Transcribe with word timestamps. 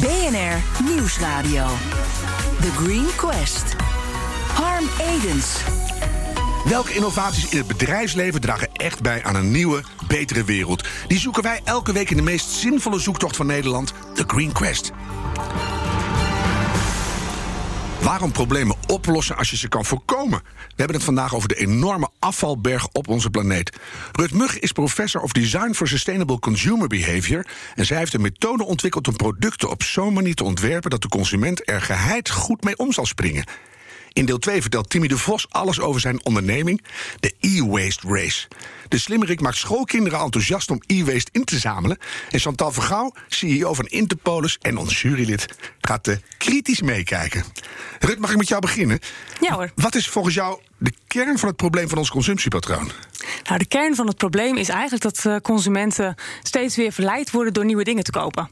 BNR 0.00 0.84
Nieuwsradio. 0.84 1.66
The 2.60 2.70
Green 2.70 3.06
Quest. 3.16 3.76
Harm 4.54 4.84
Edens. 5.00 5.56
Welke 6.64 6.94
innovaties 6.94 7.48
in 7.48 7.58
het 7.58 7.66
bedrijfsleven 7.66 8.40
dragen 8.40 8.68
echt 8.72 9.02
bij 9.02 9.24
aan 9.24 9.34
een 9.34 9.50
nieuwe, 9.50 9.82
betere 10.06 10.44
wereld? 10.44 10.88
Die 11.06 11.18
zoeken 11.18 11.42
wij 11.42 11.60
elke 11.64 11.92
week 11.92 12.10
in 12.10 12.16
de 12.16 12.22
meest 12.22 12.50
zinvolle 12.50 12.98
zoektocht 12.98 13.36
van 13.36 13.46
Nederland, 13.46 13.92
The 14.14 14.24
Green 14.26 14.52
Quest. 14.52 14.92
Waarom 18.00 18.32
problemen 18.32 18.76
oplossen 18.92 19.36
als 19.36 19.50
je 19.50 19.56
ze 19.56 19.68
kan 19.68 19.84
voorkomen? 19.84 20.42
We 20.42 20.74
hebben 20.76 20.96
het 20.96 21.04
vandaag 21.04 21.34
over 21.34 21.48
de 21.48 21.54
enorme 21.54 22.08
afvalberg 22.18 22.88
op 22.88 23.08
onze 23.08 23.30
planeet. 23.30 23.76
Rut 24.12 24.32
Mug 24.32 24.58
is 24.58 24.72
professor 24.72 25.20
of 25.20 25.32
Design 25.32 25.72
for 25.72 25.88
Sustainable 25.88 26.38
Consumer 26.38 26.88
Behavior. 26.88 27.46
En 27.74 27.86
zij 27.86 27.96
heeft 27.96 28.14
een 28.14 28.20
methode 28.20 28.64
ontwikkeld 28.64 29.08
om 29.08 29.16
producten 29.16 29.70
op 29.70 29.82
zo'n 29.82 30.12
manier 30.12 30.34
te 30.34 30.44
ontwerpen 30.44 30.90
dat 30.90 31.02
de 31.02 31.08
consument 31.08 31.68
er 31.68 31.80
geheid 31.80 32.30
goed 32.30 32.64
mee 32.64 32.76
om 32.76 32.92
zal 32.92 33.06
springen. 33.06 33.44
In 34.12 34.26
deel 34.26 34.38
2 34.38 34.60
vertelt 34.60 34.90
Timmy 34.90 35.08
de 35.08 35.18
Vos 35.18 35.46
alles 35.50 35.80
over 35.80 36.00
zijn 36.00 36.24
onderneming, 36.24 36.84
de 37.20 37.34
e-waste 37.40 38.06
race. 38.08 38.48
De 38.88 38.98
slimmerik 38.98 39.40
maakt 39.40 39.56
schoolkinderen 39.56 40.20
enthousiast 40.20 40.70
om 40.70 40.82
e-waste 40.86 41.30
in 41.32 41.44
te 41.44 41.58
zamelen. 41.58 41.98
En 42.30 42.38
Chantal 42.38 42.72
Vergouw, 42.72 43.12
CEO 43.28 43.74
van 43.74 43.86
Interpolis 43.86 44.58
en 44.60 44.76
ons 44.76 45.02
jurylid, 45.02 45.46
gaat 45.80 46.08
uh, 46.08 46.16
kritisch 46.38 46.82
meekijken. 46.82 47.44
Rut, 48.00 48.18
mag 48.18 48.30
ik 48.30 48.36
met 48.36 48.48
jou 48.48 48.60
beginnen? 48.60 48.98
Ja 49.40 49.54
hoor. 49.54 49.70
Wat 49.74 49.94
is 49.94 50.08
volgens 50.08 50.34
jou 50.34 50.60
de 50.78 50.92
kern 51.06 51.38
van 51.38 51.48
het 51.48 51.56
probleem 51.56 51.88
van 51.88 51.98
ons 51.98 52.10
consumptiepatroon? 52.10 52.90
Nou, 53.44 53.58
de 53.58 53.66
kern 53.66 53.94
van 53.94 54.06
het 54.06 54.16
probleem 54.16 54.56
is 54.56 54.68
eigenlijk 54.68 55.02
dat 55.02 55.24
uh, 55.26 55.36
consumenten 55.36 56.14
steeds 56.42 56.76
weer 56.76 56.92
verleid 56.92 57.30
worden 57.30 57.52
door 57.52 57.64
nieuwe 57.64 57.84
dingen 57.84 58.04
te 58.04 58.10
kopen. 58.10 58.50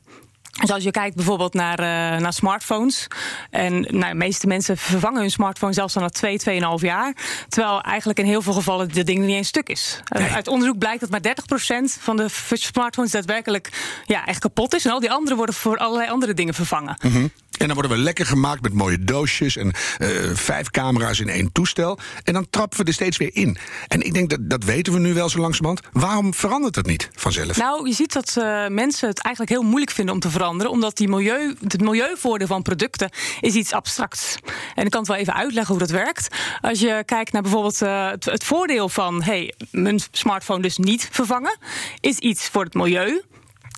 Dus 0.61 0.71
als 0.71 0.83
je 0.83 0.91
kijkt 0.91 1.17
bijvoorbeeld 1.17 1.55
naar, 1.55 1.81
uh, 1.81 2.21
naar 2.21 2.33
smartphones. 2.33 3.07
En 3.51 3.81
nou, 3.81 4.13
de 4.13 4.15
meeste 4.15 4.47
mensen 4.47 4.77
vervangen 4.77 5.21
hun 5.21 5.31
smartphone 5.31 5.73
zelfs 5.73 5.97
al 5.97 6.03
na 6.03 6.09
2, 6.09 6.39
2,5 6.39 6.81
jaar. 6.81 7.15
Terwijl 7.49 7.81
eigenlijk 7.81 8.19
in 8.19 8.25
heel 8.25 8.43
veel 8.43 8.53
gevallen 8.53 8.89
dit 8.89 9.07
ding 9.07 9.19
niet 9.19 9.37
eens 9.37 9.49
stuk 9.49 9.69
is. 9.69 10.01
Nee. 10.09 10.29
Uh, 10.29 10.35
uit 10.35 10.49
onderzoek 10.49 10.79
blijkt 10.79 11.01
dat 11.01 11.11
maar 11.11 11.21
30% 11.21 12.01
van 12.01 12.17
de 12.17 12.27
smartphones 12.53 13.11
daadwerkelijk 13.11 13.69
ja, 14.07 14.27
echt 14.27 14.39
kapot 14.39 14.75
is. 14.75 14.85
En 14.85 14.93
al 14.93 15.01
die 15.01 15.13
andere 15.13 15.37
worden 15.37 15.55
voor 15.55 15.77
allerlei 15.77 16.11
andere 16.11 16.35
dingen 16.35 16.55
vervangen. 16.55 16.97
Mm 17.03 17.13
-hmm. 17.13 17.31
En 17.61 17.67
dan 17.67 17.77
worden 17.77 17.97
we 17.97 18.03
lekker 18.03 18.27
gemaakt 18.27 18.63
met 18.63 18.73
mooie 18.73 19.05
doosjes 19.05 19.57
en 19.57 19.67
uh, 19.99 20.09
vijf 20.35 20.71
camera's 20.71 21.21
in 21.21 21.29
één 21.29 21.53
toestel. 21.53 21.99
En 22.25 22.33
dan 22.33 22.47
trappen 22.51 22.79
we 22.79 22.85
er 22.85 22.93
steeds 22.93 23.17
weer 23.17 23.31
in. 23.33 23.57
En 23.89 24.01
ik 24.03 24.15
denk 24.15 24.31
dat 24.31 24.39
dat 24.43 24.65
weten 24.65 24.93
we 24.93 24.99
nu 24.99 25.15
wel 25.15 25.29
zo 25.29 25.39
langzamerhand. 25.39 25.87
Waarom 25.93 26.35
verandert 26.35 26.75
dat 26.75 26.87
niet 26.87 27.11
vanzelf? 27.15 27.57
Nou, 27.57 27.89
je 27.89 27.95
ziet 27.95 28.13
dat 28.13 28.35
uh, 28.39 28.67
mensen 28.67 29.09
het 29.09 29.23
eigenlijk 29.23 29.55
heel 29.55 29.69
moeilijk 29.69 29.91
vinden 29.91 30.15
om 30.15 30.21
te 30.21 30.31
veranderen. 30.31 30.73
Omdat 30.73 30.97
die 30.97 31.09
milieu, 31.09 31.55
het 31.63 31.81
milieuvoordeel 31.81 32.47
van 32.47 32.63
producten 32.63 33.11
is 33.41 33.55
iets 33.55 33.73
abstracts. 33.73 34.37
En 34.75 34.85
ik 34.85 34.91
kan 34.91 35.01
het 35.01 35.09
wel 35.09 35.19
even 35.19 35.35
uitleggen 35.35 35.75
hoe 35.75 35.87
dat 35.87 35.91
werkt. 35.91 36.29
Als 36.61 36.81
je 36.81 37.03
kijkt 37.07 37.33
naar 37.33 37.43
bijvoorbeeld 37.43 37.83
uh, 37.83 38.11
het, 38.11 38.45
voordeel 38.45 38.89
van 38.89 39.23
hey, 39.23 39.55
mijn 39.71 40.01
smartphone 40.11 40.63
dus 40.63 40.79
niet 40.79 41.09
vervangen, 41.11 41.59
is 42.01 42.19
iets 42.19 42.49
voor 42.49 42.65
het 42.65 42.75
milieu. 42.75 43.23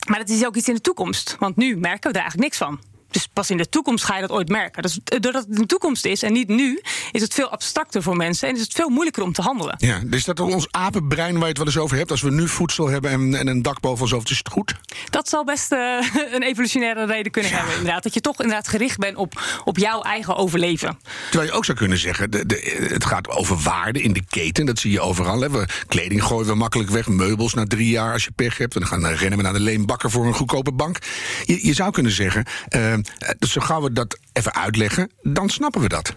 Maar 0.06 0.19
het 0.19 0.30
is 0.30 0.46
ook 0.46 0.56
iets 0.56 0.69
in 0.69 0.74
de 0.74 0.80
toekomst. 0.80 1.36
Want 1.39 1.56
nu 1.56 1.77
merken 1.77 2.11
we 2.11 2.19
er 2.19 2.22
eigenlijk 2.22 2.42
niks 2.42 2.56
van. 2.56 2.91
Dus 3.12 3.28
pas 3.32 3.50
in 3.50 3.56
de 3.56 3.68
toekomst 3.68 4.05
ga 4.05 4.14
je 4.14 4.20
dat 4.20 4.30
ooit 4.30 4.48
merken. 4.48 4.82
Dus 4.82 4.98
doordat 5.05 5.34
het 5.42 5.55
in 5.55 5.60
de 5.60 5.66
toekomst 5.66 6.05
is 6.05 6.22
en 6.22 6.32
niet 6.32 6.48
nu, 6.48 6.80
is 7.12 7.22
het 7.22 7.34
veel 7.34 7.48
abstracter 7.48 8.02
voor 8.02 8.16
mensen 8.16 8.48
en 8.48 8.55
is 8.55 8.60
het 8.60 8.72
veel 8.72 8.88
moeilijker 8.88 9.22
om 9.22 9.32
te 9.32 9.42
handelen. 9.42 9.74
Ja, 9.78 10.00
dus 10.05 10.24
dat 10.24 10.41
ons 10.41 10.66
apenbrein 10.70 11.33
waar 11.33 11.42
je 11.42 11.48
het 11.48 11.56
wel 11.56 11.66
eens 11.66 11.78
over 11.78 11.96
hebt, 11.96 12.10
als 12.10 12.22
we 12.22 12.30
nu 12.30 12.48
voedsel 12.48 12.88
hebben 12.88 13.10
en, 13.10 13.34
en 13.34 13.46
een 13.46 13.62
dak 13.62 13.80
boven 13.80 14.02
ons 14.02 14.10
hoofd, 14.10 14.30
is 14.30 14.38
het 14.38 14.48
goed? 14.48 14.74
Dat 15.10 15.28
zal 15.28 15.44
best 15.44 15.72
uh, 15.72 15.78
een 16.34 16.42
evolutionaire 16.42 17.06
reden 17.06 17.33
kunnen 17.33 17.50
ja. 17.50 17.56
hebben, 17.56 17.77
inderdaad. 17.77 18.02
Dat 18.02 18.14
je 18.14 18.20
toch 18.20 18.40
inderdaad 18.40 18.68
gericht 18.68 18.98
bent 18.98 19.16
op, 19.16 19.42
op 19.64 19.78
jouw 19.78 20.02
eigen 20.02 20.36
overleven. 20.36 20.98
Terwijl 21.30 21.50
je 21.50 21.56
ook 21.56 21.64
zou 21.64 21.78
kunnen 21.78 21.98
zeggen, 21.98 22.30
de, 22.30 22.46
de, 22.46 22.88
het 22.92 23.05
gaat 23.05 23.29
over 23.29 23.56
waarde 23.56 24.02
in 24.02 24.12
de 24.12 24.23
keten. 24.29 24.67
Dat 24.67 24.79
zie 24.79 24.90
je 24.90 25.00
overal. 25.00 25.40
Hè. 25.40 25.50
We, 25.50 25.67
kleding 25.86 26.24
gooien 26.24 26.46
we 26.46 26.55
makkelijk 26.55 26.90
weg, 26.90 27.08
meubels 27.08 27.55
na 27.55 27.64
drie 27.64 27.89
jaar 27.89 28.12
als 28.12 28.24
je 28.24 28.30
pech 28.30 28.58
hebt. 28.58 28.74
En 28.74 28.80
dan 28.80 28.89
gaan 28.89 29.06
rennen 29.06 29.39
we 29.39 29.44
naar 29.44 29.52
de 29.52 29.61
leenbakker 29.61 30.11
voor 30.11 30.27
een 30.27 30.34
goedkope 30.34 30.73
bank. 30.73 30.98
Je, 31.44 31.67
je 31.67 31.74
zou 31.74 31.90
kunnen 31.90 32.12
zeggen. 32.12 32.44
Uh, 32.77 32.94
dus 33.39 33.52
zo 33.52 33.61
gauw 33.61 33.83
we 33.83 33.92
dat 33.92 34.18
even 34.33 34.55
uitleggen, 34.55 35.11
dan 35.23 35.48
snappen 35.48 35.80
we 35.80 35.89
dat. 35.89 36.14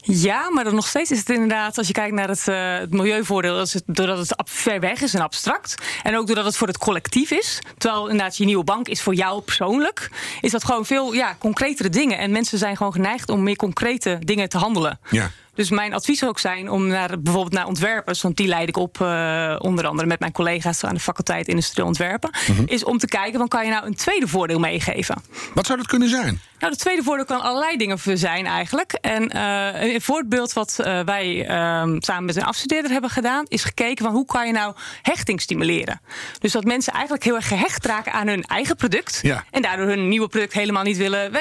Ja, 0.00 0.50
maar 0.50 0.64
dan 0.64 0.74
nog 0.74 0.86
steeds 0.86 1.10
is 1.10 1.18
het 1.18 1.30
inderdaad, 1.30 1.78
als 1.78 1.86
je 1.86 1.92
kijkt 1.92 2.14
naar 2.14 2.28
het, 2.28 2.46
uh, 2.48 2.78
het 2.78 2.90
milieuvoordeel, 2.90 3.56
dat 3.56 3.72
het, 3.72 3.82
doordat 3.86 4.18
het 4.18 4.34
ver 4.44 4.80
weg 4.80 5.00
is 5.00 5.14
en 5.14 5.20
abstract. 5.20 5.74
En 6.02 6.16
ook 6.16 6.26
doordat 6.26 6.44
het 6.44 6.56
voor 6.56 6.66
het 6.66 6.78
collectief 6.78 7.30
is. 7.30 7.58
Terwijl 7.78 8.08
inderdaad 8.08 8.36
je 8.36 8.44
nieuwe 8.44 8.64
bank 8.64 8.88
is 8.88 9.02
voor 9.02 9.14
jou 9.14 9.40
persoonlijk. 9.40 10.10
Is 10.40 10.50
dat 10.50 10.64
gewoon 10.64 10.86
veel 10.86 11.12
ja, 11.12 11.36
concretere 11.38 11.88
dingen. 11.88 12.18
En 12.18 12.30
mensen 12.30 12.58
zijn 12.58 12.76
gewoon 12.76 12.92
geneigd 12.92 13.28
om 13.28 13.42
meer 13.42 13.56
concrete 13.56 14.18
dingen 14.20 14.48
te 14.48 14.58
handelen. 14.58 14.98
Ja. 15.10 15.30
Dus 15.58 15.70
mijn 15.70 15.94
advies 15.94 16.18
zou 16.18 16.30
ook 16.30 16.38
zijn 16.38 16.70
om 16.70 16.86
naar, 16.86 17.20
bijvoorbeeld 17.20 17.54
naar 17.54 17.66
ontwerpers, 17.66 18.22
want 18.22 18.36
die 18.36 18.46
leid 18.46 18.68
ik 18.68 18.76
op 18.76 18.98
uh, 19.02 19.56
onder 19.58 19.86
andere 19.86 20.08
met 20.08 20.20
mijn 20.20 20.32
collega's 20.32 20.84
aan 20.84 20.94
de 20.94 21.00
faculteit 21.00 21.48
Industrieel 21.48 21.86
Ontwerpen, 21.86 22.30
-hmm. 22.32 22.64
is 22.66 22.84
om 22.84 22.98
te 22.98 23.06
kijken, 23.06 23.38
van 23.38 23.48
kan 23.48 23.64
je 23.64 23.70
nou 23.70 23.86
een 23.86 23.94
tweede 23.94 24.28
voordeel 24.28 24.58
meegeven? 24.58 25.22
Wat 25.54 25.66
zou 25.66 25.78
dat 25.78 25.86
kunnen 25.86 26.08
zijn? 26.08 26.40
Nou, 26.58 26.72
het 26.72 26.80
tweede 26.80 27.02
voordeel 27.02 27.24
kan 27.24 27.40
allerlei 27.40 27.76
dingen 27.76 27.98
zijn 28.18 28.46
eigenlijk. 28.46 28.92
En 28.92 29.36
uh, 29.36 29.92
een 29.94 30.00
voorbeeld 30.00 30.52
wat 30.52 30.76
uh, 30.80 31.00
wij 31.00 31.48
uh, 31.48 31.96
samen 31.98 32.24
met 32.24 32.36
een 32.36 32.44
afstudeerder 32.44 32.90
hebben 32.90 33.10
gedaan, 33.10 33.44
is 33.48 33.64
gekeken 33.64 34.04
van 34.04 34.14
hoe 34.14 34.26
kan 34.26 34.46
je 34.46 34.52
nou 34.52 34.74
hechting 35.02 35.40
stimuleren. 35.40 36.00
Dus 36.38 36.52
dat 36.52 36.64
mensen 36.64 36.92
eigenlijk 36.92 37.24
heel 37.24 37.34
erg 37.34 37.48
gehecht 37.48 37.86
raken 37.86 38.12
aan 38.12 38.26
hun 38.26 38.42
eigen 38.42 38.76
product. 38.76 39.18
Ja. 39.22 39.44
En 39.50 39.62
daardoor 39.62 39.86
hun 39.86 40.08
nieuwe 40.08 40.28
product 40.28 40.52
helemaal 40.52 40.82
niet, 40.82 40.96
willen, 40.96 41.32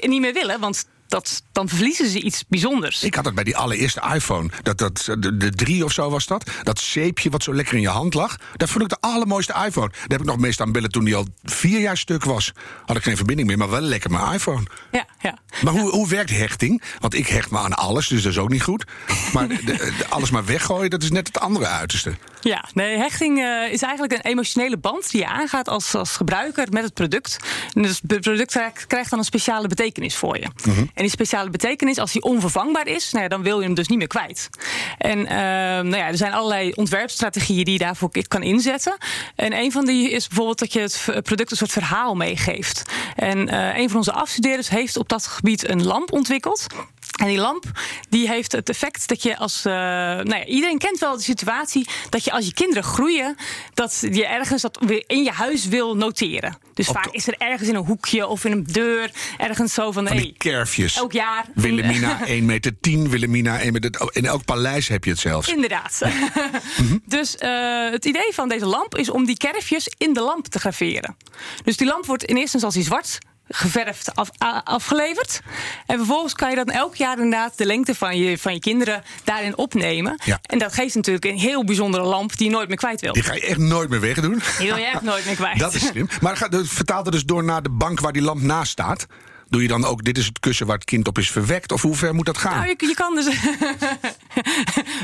niet 0.00 0.20
meer 0.20 0.32
willen. 0.32 0.60
Want 0.60 0.86
dat, 1.14 1.42
dan 1.52 1.68
verliezen 1.68 2.08
ze 2.08 2.20
iets 2.20 2.44
bijzonders. 2.48 3.02
Ik 3.02 3.14
had 3.14 3.24
het 3.24 3.34
bij 3.34 3.44
die 3.44 3.56
allereerste 3.56 4.02
iPhone. 4.14 4.50
Dat, 4.62 4.78
dat, 4.78 5.04
de, 5.18 5.36
de 5.36 5.50
drie 5.50 5.84
of 5.84 5.92
zo 5.92 6.10
was 6.10 6.26
dat. 6.26 6.50
Dat 6.62 6.78
zeepje 6.78 7.30
wat 7.30 7.42
zo 7.42 7.54
lekker 7.54 7.74
in 7.74 7.80
je 7.80 7.88
hand 7.88 8.14
lag. 8.14 8.36
Dat 8.56 8.70
vond 8.70 8.84
ik 8.84 8.90
de 8.90 8.96
allermooiste 9.00 9.54
iPhone. 9.66 9.88
Daar 9.88 10.04
heb 10.06 10.20
ik 10.20 10.26
nog 10.26 10.38
meest 10.38 10.60
aan 10.60 10.72
bellen 10.72 10.90
toen 10.90 11.04
die 11.04 11.16
al 11.16 11.26
vier 11.42 11.80
jaar 11.80 11.96
stuk 11.96 12.24
was. 12.24 12.52
Had 12.84 12.96
ik 12.96 13.02
geen 13.02 13.16
verbinding 13.16 13.48
meer, 13.48 13.58
maar 13.58 13.70
wel 13.70 13.80
lekker 13.80 14.10
mijn 14.10 14.32
iPhone. 14.32 14.62
Ja, 14.92 15.06
ja. 15.18 15.38
Maar 15.62 15.72
hoe, 15.72 15.90
hoe 15.90 16.08
werkt 16.08 16.30
hechting? 16.30 16.82
Want 17.00 17.14
ik 17.14 17.26
hecht 17.26 17.50
me 17.50 17.58
aan 17.58 17.74
alles, 17.74 18.08
dus 18.08 18.22
dat 18.22 18.32
is 18.32 18.38
ook 18.38 18.50
niet 18.50 18.62
goed. 18.62 18.84
Maar 19.32 19.48
de, 19.48 19.60
de, 19.64 19.92
alles 20.08 20.30
maar 20.30 20.44
weggooien, 20.44 20.90
dat 20.90 21.02
is 21.02 21.10
net 21.10 21.26
het 21.26 21.40
andere 21.40 21.66
uiterste. 21.66 22.14
Ja, 22.40 22.64
nee, 22.72 22.96
hechting 22.96 23.38
uh, 23.38 23.72
is 23.72 23.82
eigenlijk 23.82 24.12
een 24.12 24.30
emotionele 24.30 24.76
band 24.76 25.10
die 25.10 25.20
je 25.20 25.26
aangaat 25.26 25.68
als, 25.68 25.94
als 25.94 26.16
gebruiker 26.16 26.66
met 26.70 26.82
het 26.82 26.94
product. 26.94 27.36
En 27.72 27.82
dus 27.82 28.00
het 28.06 28.20
product 28.20 28.58
krijgt 28.86 29.10
dan 29.10 29.18
een 29.18 29.24
speciale 29.24 29.68
betekenis 29.68 30.16
voor 30.16 30.38
je. 30.38 30.46
Mm 30.64 30.74
-hmm. 30.74 30.90
Die 31.04 31.12
speciale 31.12 31.50
betekenis, 31.50 31.98
als 31.98 32.12
die 32.12 32.22
onvervangbaar 32.22 32.86
is, 32.86 33.12
nou 33.12 33.22
ja, 33.22 33.28
dan 33.28 33.42
wil 33.42 33.58
je 33.58 33.64
hem 33.64 33.74
dus 33.74 33.88
niet 33.88 33.98
meer 33.98 34.06
kwijt. 34.06 34.50
En 34.98 35.18
uh, 35.18 35.26
nou 35.26 35.96
ja, 35.96 36.06
er 36.06 36.16
zijn 36.16 36.32
allerlei 36.32 36.72
ontwerpstrategieën 36.74 37.64
die 37.64 37.72
je 37.72 37.78
daarvoor 37.78 38.10
kan 38.28 38.42
inzetten. 38.42 38.96
En 39.36 39.52
een 39.52 39.72
van 39.72 39.84
die 39.84 40.10
is 40.10 40.26
bijvoorbeeld 40.28 40.58
dat 40.58 40.72
je 40.72 40.80
het 40.80 41.22
product 41.22 41.50
een 41.50 41.56
soort 41.56 41.72
verhaal 41.72 42.14
meegeeft. 42.14 42.82
En 43.16 43.54
uh, 43.54 43.78
een 43.78 43.88
van 43.88 43.96
onze 43.96 44.12
afstudeerders 44.12 44.68
heeft 44.68 44.96
op 44.96 45.08
dat 45.08 45.26
gebied 45.26 45.68
een 45.68 45.84
lamp 45.84 46.12
ontwikkeld. 46.12 46.66
En 47.14 47.26
die 47.26 47.38
lamp 47.38 47.64
die 48.08 48.28
heeft 48.28 48.52
het 48.52 48.68
effect 48.68 49.08
dat 49.08 49.22
je 49.22 49.36
als. 49.36 49.66
Uh, 49.66 49.72
nou 49.72 50.36
ja, 50.36 50.44
iedereen 50.44 50.78
kent 50.78 50.98
wel 50.98 51.16
de 51.16 51.22
situatie 51.22 51.88
dat 52.08 52.24
je 52.24 52.32
als 52.32 52.46
je 52.46 52.54
kinderen 52.54 52.82
groeien, 52.82 53.36
dat 53.74 53.98
je 54.10 54.26
ergens 54.26 54.62
dat 54.62 54.78
weer 54.86 55.04
in 55.06 55.22
je 55.22 55.30
huis 55.30 55.66
wil 55.66 55.96
noteren. 55.96 56.58
Dus 56.74 56.86
vaak 56.86 57.08
is 57.10 57.26
er 57.26 57.34
ergens 57.38 57.68
in 57.68 57.74
een 57.74 57.84
hoekje 57.84 58.26
of 58.26 58.44
in 58.44 58.52
een 58.52 58.64
deur 58.64 59.10
ergens 59.38 59.74
zo 59.74 59.92
van. 59.92 60.06
van 60.06 60.16
hey, 60.16 60.34
kerfjes. 60.38 60.96
Elk 60.96 61.12
jaar. 61.12 61.44
Willemina 61.54 62.24
1 62.26 62.44
meter 62.44 62.80
10, 62.80 63.08
Willemina 63.10 63.60
1 63.60 63.72
meter. 63.72 64.10
In 64.12 64.26
elk 64.26 64.44
paleis 64.44 64.88
heb 64.88 65.04
je 65.04 65.10
het 65.10 65.20
zelfs. 65.20 65.48
Inderdaad. 65.48 66.00
mm 66.02 66.86
-hmm. 66.88 67.02
Dus 67.06 67.36
uh, 67.40 67.90
het 67.90 68.04
idee 68.04 68.30
van 68.32 68.48
deze 68.48 68.66
lamp 68.66 68.96
is 68.96 69.10
om 69.10 69.24
die 69.24 69.36
kerfjes 69.36 69.92
in 69.98 70.12
de 70.12 70.20
lamp 70.20 70.46
te 70.46 70.58
graveren. 70.58 71.16
Dus 71.64 71.76
die 71.76 71.86
lamp 71.86 72.06
wordt 72.06 72.24
in 72.24 72.36
eerste 72.36 72.52
instantie 72.52 72.82
zwart 72.82 73.18
geverfd 73.48 74.14
af, 74.14 74.30
afgeleverd. 74.64 75.40
En 75.86 75.96
vervolgens 75.96 76.34
kan 76.34 76.50
je 76.50 76.56
dan 76.56 76.66
elk 76.66 76.94
jaar 76.94 77.16
inderdaad 77.16 77.58
de 77.58 77.66
lengte 77.66 77.94
van 77.94 78.18
je, 78.18 78.38
van 78.38 78.52
je 78.52 78.60
kinderen 78.60 79.02
daarin 79.24 79.56
opnemen. 79.56 80.20
Ja. 80.24 80.38
En 80.42 80.58
dat 80.58 80.74
geeft 80.74 80.94
natuurlijk 80.94 81.24
een 81.24 81.38
heel 81.38 81.64
bijzondere 81.64 82.04
lamp 82.04 82.36
die 82.36 82.46
je 82.46 82.52
nooit 82.52 82.68
meer 82.68 82.76
kwijt 82.76 83.00
wil. 83.00 83.12
Die 83.12 83.22
ga 83.22 83.34
je 83.34 83.46
echt 83.46 83.58
nooit 83.58 83.88
meer 83.88 84.00
wegdoen. 84.00 84.42
Die 84.58 84.66
wil 84.66 84.76
je 84.76 84.84
echt 84.84 85.02
nooit 85.02 85.24
meer 85.24 85.34
kwijt. 85.34 85.58
Dat 85.64 85.74
is 85.74 85.86
slim. 85.86 86.08
Maar 86.20 86.38
het 86.38 86.68
vertaalt 86.68 87.06
er 87.06 87.12
dus 87.12 87.24
door 87.24 87.44
naar 87.44 87.62
de 87.62 87.70
bank 87.70 88.00
waar 88.00 88.12
die 88.12 88.22
lamp 88.22 88.40
naast 88.42 88.70
staat. 88.70 89.06
Doe 89.48 89.62
je 89.62 89.68
dan 89.68 89.84
ook, 89.84 90.04
dit 90.04 90.18
is 90.18 90.26
het 90.26 90.40
kussen 90.40 90.66
waar 90.66 90.76
het 90.76 90.84
kind 90.84 91.08
op 91.08 91.18
is 91.18 91.30
verwekt? 91.30 91.72
Of 91.72 91.82
hoe 91.82 91.94
ver 91.96 92.14
moet 92.14 92.26
dat 92.26 92.38
gaan? 92.38 92.54
Nou, 92.56 92.74
je, 92.78 92.86
je 92.86 92.94
kan 92.94 93.14
dus. 93.14 93.24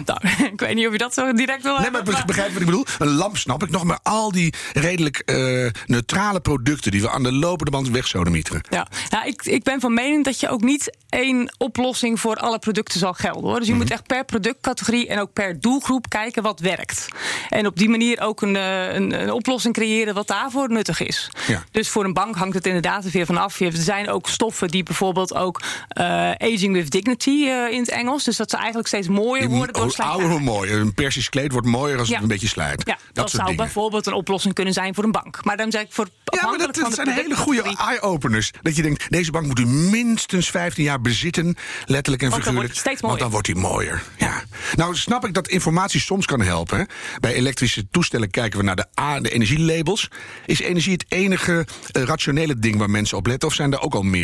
nou, 0.06 0.20
ik 0.52 0.60
weet 0.60 0.74
niet 0.74 0.86
of 0.86 0.92
je 0.92 0.98
dat 0.98 1.14
zo 1.14 1.32
direct 1.32 1.62
wil. 1.62 1.78
Nee, 1.78 1.90
maar 1.90 2.02
begrijp 2.02 2.52
wat 2.52 2.60
ik 2.60 2.66
bedoel? 2.66 2.86
Een 2.98 3.08
lamp 3.08 3.36
snap 3.36 3.62
ik 3.62 3.70
nog, 3.70 3.84
maar 3.84 3.98
al 4.02 4.32
die 4.32 4.54
redelijk 4.72 5.18
eh, 5.18 5.66
neutrale 5.86 6.40
producten 6.40 6.90
die 6.90 7.00
we 7.00 7.10
aan 7.10 7.22
de 7.22 7.32
lopende 7.32 7.70
band 7.70 7.88
wegsodemieteren. 7.88 8.60
Ja, 8.70 8.86
nou, 9.10 9.26
ik, 9.26 9.42
ik 9.44 9.62
ben 9.62 9.80
van 9.80 9.94
mening 9.94 10.24
dat 10.24 10.40
je 10.40 10.48
ook 10.48 10.60
niet 10.62 10.96
één 11.08 11.54
oplossing 11.58 12.20
voor 12.20 12.36
alle 12.36 12.58
producten 12.58 12.98
zal 12.98 13.12
gelden 13.12 13.42
hoor. 13.42 13.58
Dus 13.58 13.66
je 13.66 13.72
Mhm. 13.72 13.82
moet 13.82 13.90
echt 13.90 14.06
per 14.06 14.24
productcategorie 14.24 15.08
en 15.08 15.18
ook 15.20 15.32
per 15.32 15.60
doelgroep 15.60 16.08
kijken 16.08 16.42
wat 16.42 16.60
werkt. 16.60 17.08
En 17.48 17.66
op 17.66 17.76
die 17.76 17.88
manier 17.88 18.20
ook 18.20 18.42
een, 18.42 18.56
eh, 18.56 18.94
een, 18.94 19.20
een 19.22 19.32
oplossing 19.32 19.74
creëren 19.74 20.14
wat 20.14 20.26
daarvoor 20.26 20.70
nuttig 20.70 21.00
is. 21.00 21.30
Ja. 21.46 21.64
Dus 21.70 21.88
voor 21.88 22.04
een 22.04 22.12
bank 22.12 22.36
hangt 22.36 22.54
het 22.54 22.66
inderdaad 22.66 23.04
er 23.04 23.10
weer 23.10 23.26
vanaf. 23.26 23.58
Je- 23.58 23.66
Er 23.70 23.76
zijn 23.76 24.08
ook 24.10 24.28
stoffen 24.30 24.68
die 24.68 24.82
bijvoorbeeld 24.82 25.34
ook 25.34 25.60
eh, 25.88 26.04
aging 26.30 26.72
with 26.72 26.90
dignity 26.90 27.30
eh, 27.46 27.70
in 27.72 27.80
het 27.80 27.88
Engels. 27.90 28.24
Dus 28.24 28.36
dat 28.36 28.50
ze 28.50 28.56
eigenlijk 28.56 28.88
steeds 28.88 29.08
mooier 29.08 29.48
worden 29.48 29.74
door 29.74 29.82
Hoe 29.82 29.92
slijtage. 29.92 30.18
ouder, 30.18 30.36
hoe 30.38 30.44
mooier. 30.46 30.80
Een 30.80 30.94
persisch 30.94 31.28
kleed 31.28 31.52
wordt 31.52 31.66
mooier 31.66 31.98
als 31.98 32.08
Ja. 32.08 32.14
het 32.14 32.22
een 32.22 32.28
beetje 32.28 32.48
slijt. 32.48 32.82
Ja, 32.86 32.94
dat, 32.94 33.14
soort 33.14 33.30
zou 33.30 33.42
dingen. 33.44 33.56
bijvoorbeeld 33.64 34.06
een 34.06 34.12
oplossing 34.12 34.54
kunnen 34.54 34.72
zijn 34.74 34.94
voor 34.94 35.04
een 35.04 35.12
bank. 35.12 35.44
Maar 35.44 35.56
dan 35.56 35.70
zeg 35.70 35.82
ik 35.82 35.92
voor 35.92 36.08
Ja, 36.24 36.46
maar 36.48 36.58
dat, 36.58 36.74
dat 36.74 36.94
zijn 36.94 37.08
hele 37.08 37.36
goede 37.36 37.62
eye-openers. 37.76 38.50
Dat 38.62 38.76
je 38.76 38.82
denkt, 38.82 39.10
deze 39.10 39.30
bank 39.30 39.46
moet 39.46 39.58
u 39.58 39.66
minstens 39.66 40.50
15 40.50 40.84
jaar 40.84 41.00
bezitten. 41.00 41.56
Letterlijk 41.86 42.22
en 42.22 42.32
figuurlijk. 42.32 42.98
Want 43.00 43.18
dan 43.18 43.30
wordt 43.30 43.46
hij 43.46 43.56
mooier. 43.56 44.02
Ja. 44.18 44.42
Nou, 44.76 44.96
snap 44.96 45.24
ik 45.26 45.34
dat 45.34 45.48
informatie 45.48 46.00
soms 46.00 46.26
kan 46.26 46.40
helpen. 46.40 46.78
hè. 46.78 46.84
Bij 47.20 47.34
elektrische 47.34 47.88
toestellen 47.90 48.30
kijken 48.30 48.58
we 48.58 48.64
naar 48.64 48.76
de, 48.76 48.86
A, 49.00 49.20
de 49.20 49.30
energielabels. 49.30 50.08
Is 50.46 50.60
energie 50.60 50.92
het 50.92 51.04
enige 51.08 51.66
eh, 51.92 52.02
rationele 52.02 52.58
ding 52.58 52.76
waar 52.78 52.90
mensen 52.90 53.16
op 53.16 53.26
letten? 53.26 53.48
Of 53.48 53.54
zijn 53.54 53.72
er 53.72 53.80
ook 53.80 53.94
al 53.94 54.02
meer 54.02 54.19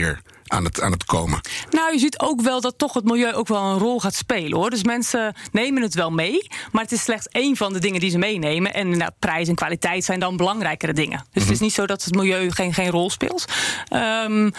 aan 0.47 0.65
het, 0.65 0.81
aan 0.81 0.93
het 0.93 1.05
komen? 1.05 1.41
Nou, 1.71 1.93
je 1.93 1.99
ziet 1.99 2.19
ook 2.19 2.41
wel 2.41 2.61
dat 2.61 2.79
toch 2.79 2.95
het 2.95 3.05
milieu 3.05 3.33
ook 3.33 3.49
wel 3.49 3.63
een 3.63 3.79
rol 3.79 4.01
gaat 4.01 4.15
spelen 4.15 4.59
hoor. 4.59 4.71
Dus 4.71 4.85
mensen 4.85 5.35
nemen 5.53 5.83
het 5.83 5.95
wel 5.95 6.11
mee, 6.11 6.47
maar 6.73 6.83
het 6.83 6.93
is 6.93 7.03
slechts 7.03 7.27
één 7.27 7.57
van 7.57 7.73
de 7.73 7.79
dingen 7.79 8.01
die 8.01 8.11
ze 8.11 8.19
meenemen. 8.19 8.75
En 8.75 8.97
nou, 8.97 9.11
prijs 9.19 9.49
en 9.49 9.55
kwaliteit 9.55 10.05
zijn 10.05 10.21
dan 10.21 10.37
belangrijkere 10.37 10.93
dingen. 10.93 11.27
Dus 11.33 11.43
het 11.43 11.53
is 11.53 11.61
niet 11.61 11.73
zo 11.73 11.87
dat 11.87 12.05
het 12.05 12.15
milieu 12.15 12.51
geen, 12.51 12.75
geen 12.75 12.91
rol 12.91 13.11
speelt. 13.11 13.45
Ehm, 13.89 14.51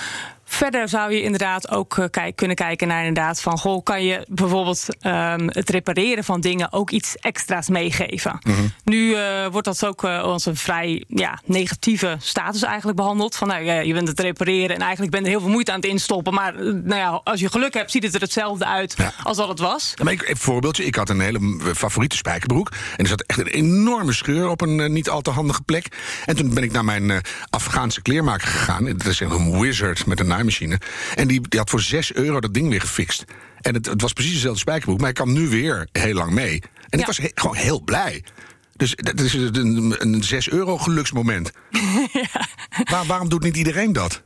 Verder 0.50 0.90
zou 0.90 1.14
je 1.14 1.22
inderdaad 1.22 1.72
ook 1.72 1.98
eh, 1.98 2.06
kijk, 2.12 2.36
kunnen 2.36 2.56
kijken 2.56 2.88
naar 2.88 3.06
inderdaad 3.06 3.42
van 3.42 3.58
goh, 3.58 3.84
kan 3.84 4.04
je 4.04 4.26
bijvoorbeeld 4.30 4.86
ehm, 5.00 5.48
het 5.48 5.70
repareren 5.70 6.24
van 6.24 6.42
dingen 6.42 6.74
ook 6.74 6.92
iets 6.92 7.16
extra's 7.16 7.70
meegeven. 7.70 8.40
Nu 8.84 9.14
eh, 9.16 9.48
wordt 9.52 9.68
dat 9.68 9.86
ook 9.86 10.04
eh, 10.04 10.22
als 10.22 10.46
een 10.46 10.56
vrij 10.56 11.04
ja, 11.08 11.40
negatieve 11.46 12.16
status 12.20 12.64
eigenlijk 12.64 12.98
behandeld. 12.98 13.36
Van 13.36 13.48
nou 13.48 13.64
je 13.64 13.94
bent 13.94 14.08
het 14.08 14.20
repareren 14.20 14.76
en 14.76 14.82
eigenlijk 14.82 15.12
ben 15.12 15.20
je 15.20 15.26
er 15.26 15.32
heel 15.32 15.42
veel 15.42 15.52
moeite 15.52 15.72
aan 15.72 15.80
het 15.80 15.90
instoppen. 15.90 16.34
Maar 16.34 16.54
nou 16.64 16.96
ja, 16.96 17.22
als 17.24 17.40
je 17.40 17.50
geluk 17.50 17.74
hebt, 17.74 17.92
ziet 17.92 18.04
het 18.04 18.16
er 18.16 18.22
hetzelfde 18.22 18.66
uit 18.66 18.94
Ja. 18.98 19.14
als 19.24 19.38
dat 19.38 19.48
het 19.48 19.60
was. 19.60 19.92
Ja, 19.96 20.04
maar 20.04 20.14
ik, 20.14 20.30
een 20.30 20.38
voorbeeldje. 20.38 20.86
Ik 20.86 20.96
had 20.96 21.10
een 21.10 21.20
hele 21.20 21.60
favoriete 21.76 22.16
spijkerbroek. 22.16 22.72
En 22.72 23.04
er 23.04 23.08
zat 23.08 23.22
echt 23.22 23.40
een 23.40 23.48
enorme 23.48 24.14
scheur 24.14 24.50
op 24.50 24.62
een 24.62 24.94
niet 24.94 25.10
al 25.10 25.22
te 25.22 25.30
handige 25.30 25.62
plek. 25.62 25.88
En 26.26 26.36
toen 26.36 26.54
ben 26.54 26.64
ik 26.64 26.72
naar 26.72 26.86
mijn 26.86 27.22
Afghaanse 27.50 28.02
kleermaker 28.02 28.48
gegaan. 28.48 28.86
Dat 28.86 29.06
is 29.06 29.20
een 29.20 29.60
wizard 29.60 30.06
met 30.06 30.20
een 30.20 30.37
naaimachine. 30.38 30.80
En 31.16 31.28
die, 31.28 31.42
die 31.50 31.60
had 31.60 31.70
voor 31.70 31.82
6 31.82 32.14
euro 32.14 32.40
dat 32.40 32.54
ding 32.54 32.70
weer 32.70 32.82
gefixt. 32.82 33.24
En 33.62 33.74
het, 33.74 33.86
het 33.86 34.02
was 34.02 34.14
precies 34.14 34.34
dezelfde 34.34 34.60
spijkerbroek. 34.60 35.00
Maar 35.00 35.10
ik 35.10 35.16
kan 35.16 35.34
nu 35.34 35.48
weer 35.48 35.88
heel 35.92 36.14
lang 36.14 36.32
mee. 36.32 36.62
En 36.90 37.00
ik 37.00 37.06
was 37.06 37.18
he- 37.18 37.32
gewoon 37.36 37.56
heel 37.56 37.82
blij. 37.84 38.24
Dus 38.76 38.96
dat 38.96 39.20
is 39.20 39.34
een, 39.34 39.96
een 39.98 40.24
6 40.24 40.50
euro 40.50 40.78
geluksmoment. 40.78 41.52
Waar, 42.92 43.06
waarom 43.06 43.30
doet 43.30 43.44
niet 43.44 43.58
iedereen 43.58 43.94
dat? 43.94 44.22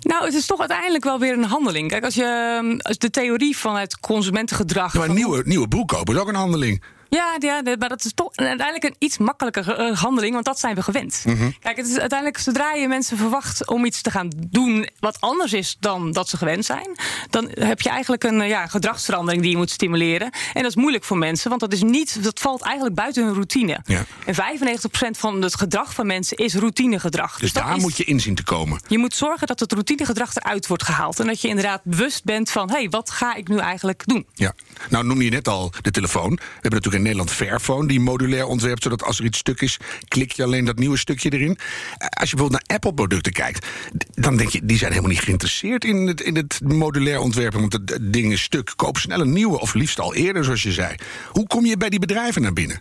Nou, 0.00 0.24
het 0.24 0.34
is 0.34 0.46
toch 0.46 0.58
uiteindelijk 0.60 1.04
wel 1.04 1.18
weer 1.18 1.32
een 1.32 1.44
handeling. 1.44 1.88
Kijk, 1.90 2.04
als 2.04 2.14
je 2.14 2.58
ehm, 2.62 2.78
als 2.78 2.98
de 2.98 3.10
theorie 3.10 3.56
van 3.56 3.76
het 3.76 4.00
consumentengedrag. 4.00 4.92
Ja, 4.92 4.98
maar 4.98 5.08
een 5.08 5.14
nieuwe, 5.14 5.42
nieuwe 5.46 5.68
broek 5.68 5.88
kopen 5.88 6.14
is 6.14 6.20
ook 6.20 6.28
een 6.28 6.34
handeling. 6.34 6.82
Ja, 7.14 7.36
ja, 7.38 7.60
maar 7.78 7.88
dat 7.88 8.04
is 8.04 8.12
toch 8.14 8.28
uiteindelijk 8.34 8.84
een 8.84 8.94
iets 8.98 9.18
makkelijker 9.18 9.70
eh, 9.78 9.96
handeling, 9.98 10.32
want 10.32 10.44
dat 10.44 10.58
zijn 10.60 10.74
we 10.74 10.82
gewend. 10.82 11.22
Mhm. 11.26 11.50
Kijk, 11.60 11.76
het 11.76 11.86
is 11.86 11.98
uiteindelijk 11.98 12.38
zodra 12.40 12.72
je 12.72 12.88
mensen 12.88 13.16
verwacht 13.16 13.68
om 13.68 13.84
iets 13.84 14.00
te 14.02 14.10
gaan 14.10 14.30
doen 14.36 14.88
wat 15.00 15.20
anders 15.20 15.52
is 15.52 15.76
dan 15.80 16.12
dat 16.12 16.28
ze 16.28 16.36
gewend 16.36 16.64
zijn, 16.64 16.88
dan 17.30 17.50
heb 17.54 17.80
je 17.80 17.88
eigenlijk 17.88 18.24
een 18.24 18.40
eh, 18.40 18.48
ja, 18.48 18.66
gedragsverandering 18.66 19.42
die 19.42 19.50
je 19.50 19.56
moet 19.56 19.70
stimuleren. 19.70 20.30
En 20.52 20.62
dat 20.62 20.70
is 20.70 20.76
moeilijk 20.76 21.04
voor 21.04 21.18
mensen, 21.18 21.48
want 21.48 21.60
dat 21.60 21.72
is 21.72 21.82
niet, 21.82 22.22
dat 22.24 22.40
valt 22.40 22.62
eigenlijk 22.62 22.94
buiten 22.94 23.24
hun 23.24 23.32
routine. 23.34 23.80
Ja. 23.84 24.04
En 24.26 24.34
95% 24.34 25.18
van 25.18 25.42
het 25.42 25.54
gedrag 25.56 25.94
van 25.94 26.06
mensen 26.06 26.36
is 26.36 26.54
routinegedrag. 26.54 27.38
Dus 27.38 27.52
dat 27.52 27.62
daar 27.64 27.76
is- 27.76 27.82
moet 27.82 27.96
je 27.96 28.04
in 28.04 28.20
zien 28.20 28.34
te 28.34 28.44
komen. 28.44 28.80
je 28.88 28.98
moet 28.98 29.14
zorgen 29.14 29.46
dat 29.46 29.60
het 29.60 29.72
routinegedrag 29.72 30.34
eruit 30.36 30.66
wordt 30.66 30.82
gehaald. 30.82 31.20
En 31.20 31.26
dat 31.26 31.40
je 31.40 31.48
inderdaad 31.48 31.80
bewust 31.84 32.24
bent 32.24 32.50
van: 32.50 32.70
hé, 32.70 32.76
hey, 32.76 32.88
wat 32.88 33.10
ga 33.10 33.34
ik 33.34 33.48
nu 33.48 33.58
eigenlijk 33.58 34.02
doen? 34.06 34.26
Ja, 34.34 34.52
nou 34.90 35.04
noemde 35.06 35.24
je 35.24 35.30
net 35.30 35.48
al 35.48 35.72
de 35.82 35.90
telefoon. 35.90 36.30
We 36.34 36.40
hebben 36.52 36.70
natuurlijk 36.72 37.03
in 37.03 37.03
Nederland 37.04 37.30
Fairphone 37.30 37.88
die 37.88 38.00
modulair 38.00 38.46
ontwerpt, 38.46 38.82
zodat 38.82 39.02
als 39.02 39.18
er 39.18 39.24
iets 39.24 39.38
stuk 39.38 39.60
is, 39.60 39.78
klik 40.08 40.32
je 40.32 40.42
alleen 40.44 40.64
dat 40.64 40.78
nieuwe 40.78 40.98
stukje 40.98 41.30
erin. 41.30 41.58
Eh, 41.96 42.08
Als 42.08 42.30
je 42.30 42.36
bijvoorbeeld 42.36 42.66
naar 42.68 42.76
Apple-producten 42.76 43.32
kijkt, 43.32 43.66
dan 44.14 44.36
denk 44.36 44.48
je, 44.50 44.60
die 44.64 44.78
zijn 44.78 44.90
helemaal 44.90 45.12
niet 45.12 45.22
geïnteresseerd 45.24 45.84
in 45.84 45.96
het, 46.06 46.20
in 46.20 46.36
het 46.36 46.60
modulair 46.64 47.18
ontwerpen, 47.18 47.60
want 47.60 47.72
het 47.72 47.98
ding 48.00 48.32
is 48.32 48.42
stuk. 48.42 48.72
Koop 48.76 48.98
snel 48.98 49.20
een 49.20 49.32
nieuwe, 49.32 49.60
of 49.60 49.74
liefst 49.74 50.00
al 50.00 50.14
eerder, 50.14 50.44
zoals 50.44 50.62
je 50.62 50.72
zei. 50.72 50.94
Hoe 51.28 51.46
kom 51.46 51.66
je 51.66 51.76
bij 51.76 51.88
die 51.88 51.98
bedrijven 51.98 52.42
naar 52.42 52.52
binnen? 52.52 52.80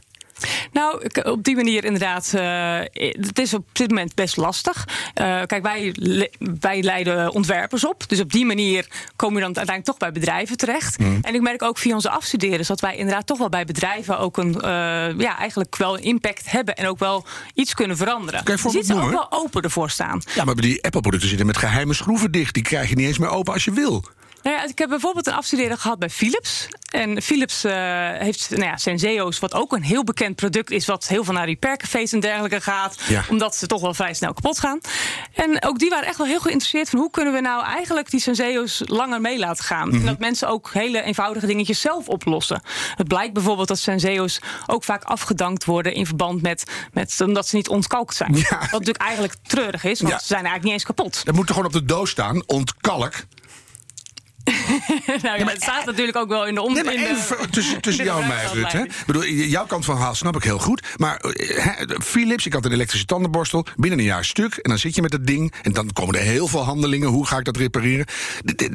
Nou, 0.72 1.10
op 1.24 1.44
die 1.44 1.56
manier 1.56 1.86
inderdaad. 1.86 2.34
eh, 2.34 2.80
het 3.28 3.40
is 3.40 3.54
op 3.54 3.66
dit 3.72 3.90
moment 3.90 4.16
best 4.16 4.38
lastig. 4.38 4.88
Eh, 5.14 5.42
kijk, 5.46 5.64
wij, 5.64 5.96
wij 6.60 6.82
leiden 6.82 7.32
ontwerpers 7.34 7.86
op. 7.86 8.10
Dus 8.10 8.20
op 8.20 8.32
die 8.32 8.46
manier 8.46 8.88
kom 9.16 9.34
je 9.34 9.40
dan 9.40 9.46
uiteindelijk 9.58 9.86
toch 9.86 9.98
bij 9.98 10.12
bedrijven 10.12 10.58
terecht. 10.58 11.00
Mhm. 11.00 11.18
En 11.22 11.36
ik 11.36 11.42
merk 11.42 11.62
ook 11.62 11.78
via 11.78 11.94
onze 11.94 12.10
afstudeerders 12.10 12.68
dat 12.68 12.82
wij 12.82 12.96
inderdaad 12.96 13.28
toch 13.28 13.38
wel 13.38 13.50
bij 13.50 13.66
bedrijven 13.66 14.20
ook 14.20 14.38
een, 14.38 14.62
eh, 14.62 14.70
ja, 15.18 15.38
eigenlijk 15.38 15.76
wel 15.76 15.98
een 15.98 16.04
impact 16.04 16.52
hebben 16.52 16.76
en 16.76 16.88
ook 16.88 17.00
wel 17.00 17.26
iets 17.54 17.74
kunnen 17.74 17.98
veranderen. 17.98 18.44
Kan 18.44 18.56
je 18.56 18.64
een 18.66 18.72
ziet 18.72 18.86
ze 18.86 19.02
ook 19.02 19.12
wel 19.12 19.32
open 19.32 19.62
ervoor 19.62 19.90
staan. 19.90 20.22
Ja, 20.36 20.44
maar 20.44 20.56
die 20.56 20.84
Apple-producten 20.84 21.30
zitten 21.30 21.48
met 21.48 21.58
geheime 21.58 21.94
schroeven 21.94 22.32
dicht. 22.32 22.54
Die 22.54 22.64
krijg 22.64 22.90
je 22.90 22.96
niet 22.96 23.08
eens 23.08 23.18
meer 23.18 23.30
open 23.30 23.54
als 23.54 23.64
je 23.66 23.72
wil. 23.72 24.04
Nou 24.44 24.56
ja, 24.56 24.64
ik 24.64 24.78
heb 24.78 24.90
bijvoorbeeld 24.90 25.28
een 25.28 25.34
afstudeerder 25.34 25.78
gehad 25.78 26.00
bij 26.00 26.10
Philips. 26.10 26.68
En 26.90 27.22
Philips 27.22 27.64
eh, 27.64 27.74
heeft 28.12 28.50
nou 28.50 28.64
ja, 28.64 28.78
Senseo's, 28.78 29.40
wat 29.40 29.54
ook 29.54 29.74
een 29.74 29.84
heel 29.84 30.04
bekend 30.04 30.36
product 30.36 30.72
is... 30.72 30.86
wat 30.86 31.08
heel 31.08 31.24
veel 31.24 31.34
naar 31.34 31.46
repaircafés 31.46 32.14
en 32.14 32.20
dergelijke 32.20 32.62
gaat. 32.62 33.02
Ja. 33.08 33.24
Omdat 33.30 33.56
ze 33.56 33.68
toch 33.68 33.82
wel 33.82 33.94
vrij 33.94 34.14
snel 34.14 34.34
kapot 34.34 34.60
gaan. 34.60 34.80
En 35.34 35.64
ook 35.64 35.80
die 35.80 35.90
waren 35.90 36.08
echt 36.08 36.18
wel 36.18 36.28
heel 36.28 36.40
geïnteresseerd 36.40 36.90
van... 36.90 37.00
hoe 37.00 37.12
kunnen 37.12 37.34
we 37.34 37.40
nou 37.40 37.64
eigenlijk 37.64 38.10
die 38.10 38.20
Senseo's 38.20 38.82
langer 38.86 39.22
mee 39.22 39.40
laten 39.40 39.64
gaan? 39.64 39.88
Mhm. 39.88 39.98
En 39.98 40.06
dat 40.06 40.20
mensen 40.20 40.48
ook 40.48 40.70
hele 40.74 41.02
eenvoudige 41.02 41.46
dingetjes 41.46 41.82
zelf 41.82 42.08
oplossen. 42.08 42.62
Het 42.96 43.08
blijkt 43.08 43.34
bijvoorbeeld 43.34 43.68
dat 43.68 43.80
Senseo's 43.80 44.40
ook 44.68 44.84
vaak 44.84 45.04
afgedankt 45.04 45.66
worden... 45.66 45.94
in 45.94 46.06
verband 46.06 46.42
met, 46.42 46.64
met 46.92 47.22
omdat 47.22 47.48
ze 47.48 47.56
niet 47.56 47.70
ontkalkt 47.70 48.16
zijn. 48.16 48.36
Ja. 48.36 48.60
Wat 48.60 48.72
natuurlijk 48.72 48.98
eigenlijk 48.98 49.34
treurig 49.42 49.84
is, 49.84 50.02
want 50.02 50.22
ze 50.22 50.28
zijn 50.28 50.46
eigenlijk 50.46 50.64
niet 50.64 50.74
eens 50.74 50.84
kapot. 50.84 51.26
Dat 51.26 51.36
moet 51.36 51.48
er 51.50 51.54
gewoon 51.54 51.68
op 51.68 51.74
de 51.74 51.86
doos 51.86 52.10
staan, 52.10 52.44
ontkalk. 52.46 53.14
nou 55.24 55.40
ja, 55.40 55.46
het 55.46 55.62
staat 55.62 55.86
natuurlijk 55.86 56.18
ook 56.18 56.28
wel 56.28 56.48
in 56.48 56.56
de 56.56 56.62
om. 56.62 56.74
Nee, 56.74 56.84
maar 56.84 56.94
de- 56.94 57.10
even 57.10 57.50
tussen, 57.50 57.82
tussen 57.82 58.06
jou 58.06 58.22
en 58.22 58.28
mij. 58.28 58.46
Hè? 58.54 58.84
Ik 58.84 59.04
bedoel, 59.06 59.26
jouw 59.26 59.66
kant 59.66 59.86
van 59.86 59.94
het 59.94 60.04
verhaal 60.04 60.16
snap 60.16 60.36
ik 60.36 60.44
heel 60.44 60.60
goed. 60.60 60.88
Maar 60.98 61.18
eh, 61.18 62.00
Philips, 62.02 62.46
ik 62.46 62.54
had 62.54 62.66
een 62.66 62.72
elektrische 62.72 63.06
tandenborstel. 63.06 63.66
Binnen 63.76 64.00
een 64.00 64.06
jaar 64.06 64.26
stuk. 64.26 64.56
En 64.56 64.70
dan 64.70 64.80
zit 64.80 64.96
je 64.96 65.02
met 65.02 65.12
dat 65.12 65.26
ding. 65.26 65.54
En 65.62 65.74
dan 65.74 65.94
komen 65.94 66.16
er 66.16 66.22
heel 66.22 66.48
veel 66.48 66.64
handelingen. 66.64 67.10
Hoe 67.10 67.26
ga 67.26 67.38
ik 67.38 67.46
dat 67.46 67.58
repareren? 67.58 68.06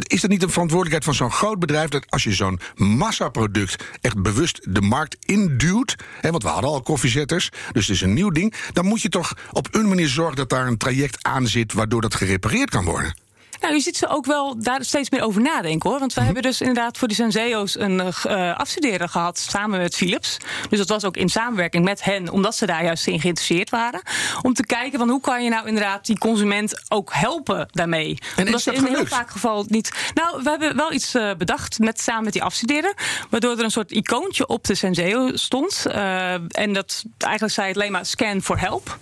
Is 0.03 0.21
dat 0.21 0.31
niet 0.31 0.43
een 0.43 0.51
verantwoordelijkheid 0.51 1.05
van 1.05 1.15
zo'n 1.15 1.39
groot 1.39 1.59
bedrijf... 1.59 1.89
dat 1.89 2.05
als 2.09 2.25
je 2.25 2.33
zo'n 2.33 2.61
massaproduct 2.75 3.85
echt 4.01 4.23
bewust 4.23 4.75
de 4.75 4.81
markt 4.81 5.17
induwt... 5.21 5.95
Hè, 6.21 6.31
want 6.31 6.43
we 6.43 6.49
hadden 6.49 6.71
al 6.71 6.83
koffiezetters, 6.83 7.51
dus 7.73 7.87
het 7.87 7.97
is 7.97 8.03
een 8.03 8.15
nieuw 8.15 8.31
ding... 8.31 8.55
dan 8.73 8.87
moet 8.87 9.03
je 9.03 9.09
toch 9.09 9.35
op 9.53 9.69
een 9.71 9.89
manier 9.89 10.09
zorgen 10.09 10.37
dat 10.37 10.49
daar 10.49 10.67
een 10.67 10.77
traject 10.77 11.19
aan 11.23 11.47
zit... 11.47 11.73
waardoor 11.73 12.01
dat 12.01 12.15
gerepareerd 12.15 12.71
kan 12.71 12.85
worden. 12.85 13.27
Nou, 13.61 13.75
je 13.75 13.81
ziet 13.81 13.97
ze 13.97 14.09
ook 14.09 14.27
wel 14.27 14.55
daar 14.63 14.85
steeds 14.85 15.11
meer 15.11 15.23
over 15.23 15.43
nadenken 15.43 15.91
hoor. 15.91 15.99
Want 15.99 16.11
Mhm. 16.11 16.19
we 16.21 16.25
hebben 16.25 16.43
dus 16.43 16.61
inderdaad 16.61 16.99
voor 16.99 17.09
de 17.09 17.15
Senseo's 17.15 17.79
een 17.79 18.01
eh, 18.01 18.07
g- 18.13 18.25
eh, 18.25 18.57
afstudeerder 18.57 19.09
gehad 19.09 19.39
samen 19.39 19.79
met 19.81 19.95
Philips. 19.97 20.37
Dus 20.71 20.79
dat 20.79 20.89
was 20.89 21.05
ook 21.05 21.17
in 21.17 21.29
samenwerking 21.29 21.85
met 21.85 22.05
hen, 22.05 22.29
omdat 22.31 22.55
ze 22.57 22.67
daar 22.67 22.85
juist 22.85 23.07
in 23.07 23.21
geïnteresseerd 23.21 23.71
waren. 23.71 24.03
Om 24.43 24.55
te 24.55 24.67
kijken 24.67 24.99
van 24.99 25.09
hoe 25.09 25.21
kan 25.21 25.45
je 25.45 25.51
nou 25.51 25.67
inderdaad 25.67 26.07
die 26.07 26.19
consument 26.19 26.83
ook 26.89 27.11
helpen 27.15 27.69
daarmee. 27.71 28.19
En 28.37 28.47
omdat 28.47 28.59
is 28.59 28.65
dat 28.65 28.75
ze 28.77 28.81
in 28.87 28.95
heel 28.95 29.07
vaak 29.07 29.31
geval 29.31 29.65
niet. 29.69 29.93
Nou, 30.15 30.43
we 30.43 30.51
hebben 30.51 30.77
wel 30.77 30.93
iets 30.93 31.15
eh, 31.15 31.31
bedacht 31.39 31.79
met, 31.79 32.01
samen 32.01 32.25
met 32.25 32.33
die 32.33 32.43
afstudeerder. 32.43 32.93
Waardoor 33.31 33.59
er 33.59 33.65
een 33.65 33.71
soort 33.71 33.91
icoontje 33.91 34.47
op 34.47 34.65
de 34.65 34.75
Senseo 34.75 35.31
stond. 35.37 35.87
Eh, 35.87 36.33
en 36.33 36.73
dat 36.73 37.05
eigenlijk 37.19 37.55
zei 37.55 37.67
het 37.69 37.77
alleen 37.77 37.93
maar 37.93 38.07
scan 38.07 38.43
for 38.43 38.59
help. 38.61 38.99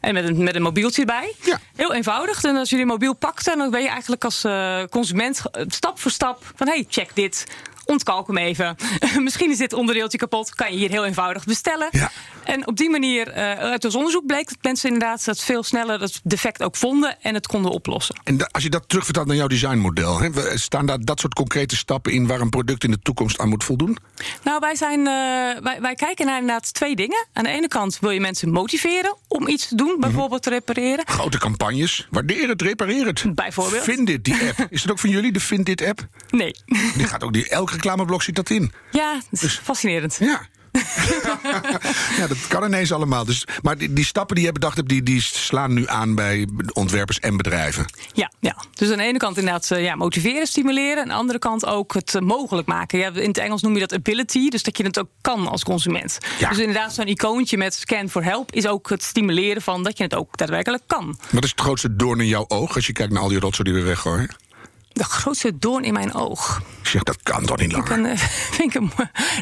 En 0.00 0.14
met 0.14 0.24
een, 0.28 0.42
met 0.42 0.54
een 0.54 0.62
mobieltje 0.62 1.00
erbij. 1.00 1.34
Ja. 1.42 1.58
Heel 1.76 1.94
eenvoudig. 1.94 2.44
En 2.44 2.56
als 2.56 2.70
je 2.70 2.76
die 2.76 2.86
mobiel 2.86 3.14
pakt, 3.14 3.44
dan 3.44 3.70
ben 3.70 3.82
je 3.82 3.88
eigenlijk 3.98 4.24
als 4.24 4.44
eh, 4.44 4.82
consument 4.90 5.42
eh, 5.50 5.64
stap 5.68 5.98
voor 5.98 6.10
stap 6.10 6.52
van 6.56 6.66
hey, 6.66 6.86
check 6.88 7.14
dit. 7.14 7.46
Ontkalk 7.90 8.26
hem 8.26 8.36
even. 8.36 8.76
Misschien 9.18 9.50
is 9.50 9.58
dit 9.58 9.72
onderdeeltje 9.72 10.18
kapot, 10.18 10.54
kan 10.54 10.72
je 10.72 10.78
hier 10.78 10.90
heel 10.90 11.04
eenvoudig 11.04 11.44
bestellen. 11.44 11.88
Ja. 11.90 12.10
En 12.44 12.66
op 12.66 12.76
die 12.76 12.90
manier, 12.90 13.28
uh, 13.28 13.52
uit 13.52 13.84
ons 13.84 13.94
onderzoek 13.94 14.26
bleek 14.26 14.48
dat 14.48 14.58
mensen 14.62 14.88
inderdaad 14.92 15.24
dat 15.24 15.40
veel 15.40 15.62
sneller 15.62 15.98
dat 15.98 16.20
defect 16.24 16.62
ook 16.62 16.76
vonden 16.76 17.16
en 17.22 17.34
het 17.34 17.46
konden 17.46 17.70
oplossen. 17.70 18.20
En 18.24 18.50
als 18.50 18.62
je 18.62 18.70
dat 18.70 18.88
terugvertaalt 18.88 19.26
naar 19.26 19.36
jouw 19.36 19.46
designmodel, 19.46 20.20
hè, 20.20 20.58
staan 20.58 20.86
daar 20.86 20.98
dat 21.00 21.20
soort 21.20 21.34
concrete 21.34 21.76
stappen 21.76 22.12
in 22.12 22.26
waar 22.26 22.40
een 22.40 22.48
product 22.48 22.84
in 22.84 22.90
de 22.90 22.98
toekomst 23.02 23.38
aan 23.38 23.48
moet 23.48 23.64
voldoen? 23.64 23.98
Nou, 24.42 24.58
wij, 24.60 24.74
zijn, 24.76 24.98
eh, 24.98 25.62
wij, 25.62 25.78
wij 25.80 25.94
kijken 25.94 26.26
naar 26.26 26.38
inderdaad 26.40 26.74
twee 26.74 26.96
dingen. 26.96 27.26
Aan 27.32 27.44
de 27.44 27.50
ene 27.50 27.68
kant 27.68 27.98
wil 28.00 28.10
je 28.10 28.20
mensen 28.20 28.50
motiveren 28.50 29.16
om 29.28 29.48
iets 29.48 29.68
te 29.68 29.74
doen, 29.74 29.96
bijvoorbeeld 30.00 30.42
te 30.42 30.50
repareren. 30.50 31.06
Grote 31.06 31.38
campagnes, 31.38 32.06
waardeer 32.10 32.48
het, 32.48 32.62
repareer 32.62 33.06
het. 33.06 33.34
Bijvoorbeeld. 33.34 33.82
Vind 33.82 34.06
dit, 34.06 34.24
die 34.24 34.34
app. 34.34 34.66
Is 34.70 34.82
dat 34.82 34.90
ook 34.90 34.98
van 34.98 35.10
jullie, 35.10 35.32
de 35.32 35.40
Vind 35.40 35.66
dit 35.66 35.82
app? 35.82 36.06
Nee. 36.30 36.54
Die 36.96 37.06
gaat 37.06 37.24
ook, 37.24 37.32
die, 37.32 37.48
elk 37.48 37.70
reclameblok 37.82 38.22
zit 38.22 38.34
dat 38.34 38.50
in. 38.50 38.72
Ja, 38.90 39.20
dat 39.30 39.42
is 39.42 39.60
fascinerend. 39.62 40.16
Ja. 40.20 40.48
ja, 42.18 42.26
dat 42.26 42.46
kan 42.48 42.64
ineens 42.64 42.92
allemaal. 42.92 43.24
Dus, 43.24 43.46
maar 43.62 43.78
die, 43.78 43.92
die 43.92 44.04
stappen 44.04 44.36
die 44.36 44.44
je 44.44 44.52
bedacht 44.52 44.76
hebt, 44.76 44.88
die, 44.88 45.02
die 45.02 45.20
slaan 45.22 45.72
nu 45.72 45.88
aan 45.88 46.14
bij 46.14 46.48
ontwerpers 46.72 47.18
en 47.18 47.36
bedrijven. 47.36 47.86
Ja, 48.12 48.32
ja, 48.40 48.56
dus 48.74 48.90
aan 48.90 48.96
de 48.96 49.02
ene 49.02 49.18
kant 49.18 49.36
inderdaad 49.36 49.70
eh, 49.70 49.82
ja, 49.82 49.94
motiveren, 49.94 50.46
stimuleren. 50.46 51.02
Aan 51.02 51.08
de 51.08 51.14
andere 51.14 51.38
kant 51.38 51.66
ook 51.66 51.94
het 51.94 52.14
eh, 52.14 52.22
mogelijk 52.22 52.68
maken. 52.68 52.98
Ja, 52.98 53.12
in 53.12 53.28
het 53.28 53.38
Engels 53.38 53.62
noem 53.62 53.74
je 53.74 53.80
dat 53.80 53.92
ability, 53.92 54.48
dus 54.48 54.62
dat 54.62 54.76
je 54.76 54.84
het 54.84 54.98
ook 54.98 55.08
kan 55.20 55.48
als 55.48 55.64
consument. 55.64 56.18
Ja. 56.38 56.48
Dus 56.48 56.58
inderdaad, 56.58 56.94
zo'n 56.94 57.08
icoontje 57.08 57.56
met 57.56 57.74
scan 57.74 58.08
for 58.08 58.24
help 58.24 58.52
is 58.52 58.66
ook 58.66 58.90
het 58.90 59.02
stimuleren 59.02 59.62
van 59.62 59.82
dat 59.82 59.98
je 59.98 60.04
het 60.04 60.14
ook 60.14 60.36
daadwerkelijk 60.36 60.82
kan. 60.86 61.18
Wat 61.30 61.44
is 61.44 61.50
het 61.50 61.60
grootste 61.60 61.96
doorn 61.96 62.20
in 62.20 62.26
jouw 62.26 62.44
oog 62.48 62.74
als 62.74 62.86
je 62.86 62.92
kijkt 62.92 63.12
naar 63.12 63.22
al 63.22 63.28
die 63.28 63.40
rotzooi 63.40 63.72
die 63.72 63.82
we 63.82 63.86
weggooien? 63.86 64.36
De 64.98 65.04
grootste 65.04 65.58
doorn 65.58 65.84
in 65.84 65.92
mijn 65.92 66.14
oog. 66.14 66.60
Ik 66.82 66.88
zeg, 66.88 67.02
dat 67.02 67.22
kan 67.22 67.44
toch 67.46 67.56
niet 67.56 67.70
Ik 67.70 67.76
langer? 67.76 68.02
ben, 68.02 68.06
eh, 68.12 68.18
vind 68.56 68.74
ik 68.74 68.80
hem- 68.80 68.90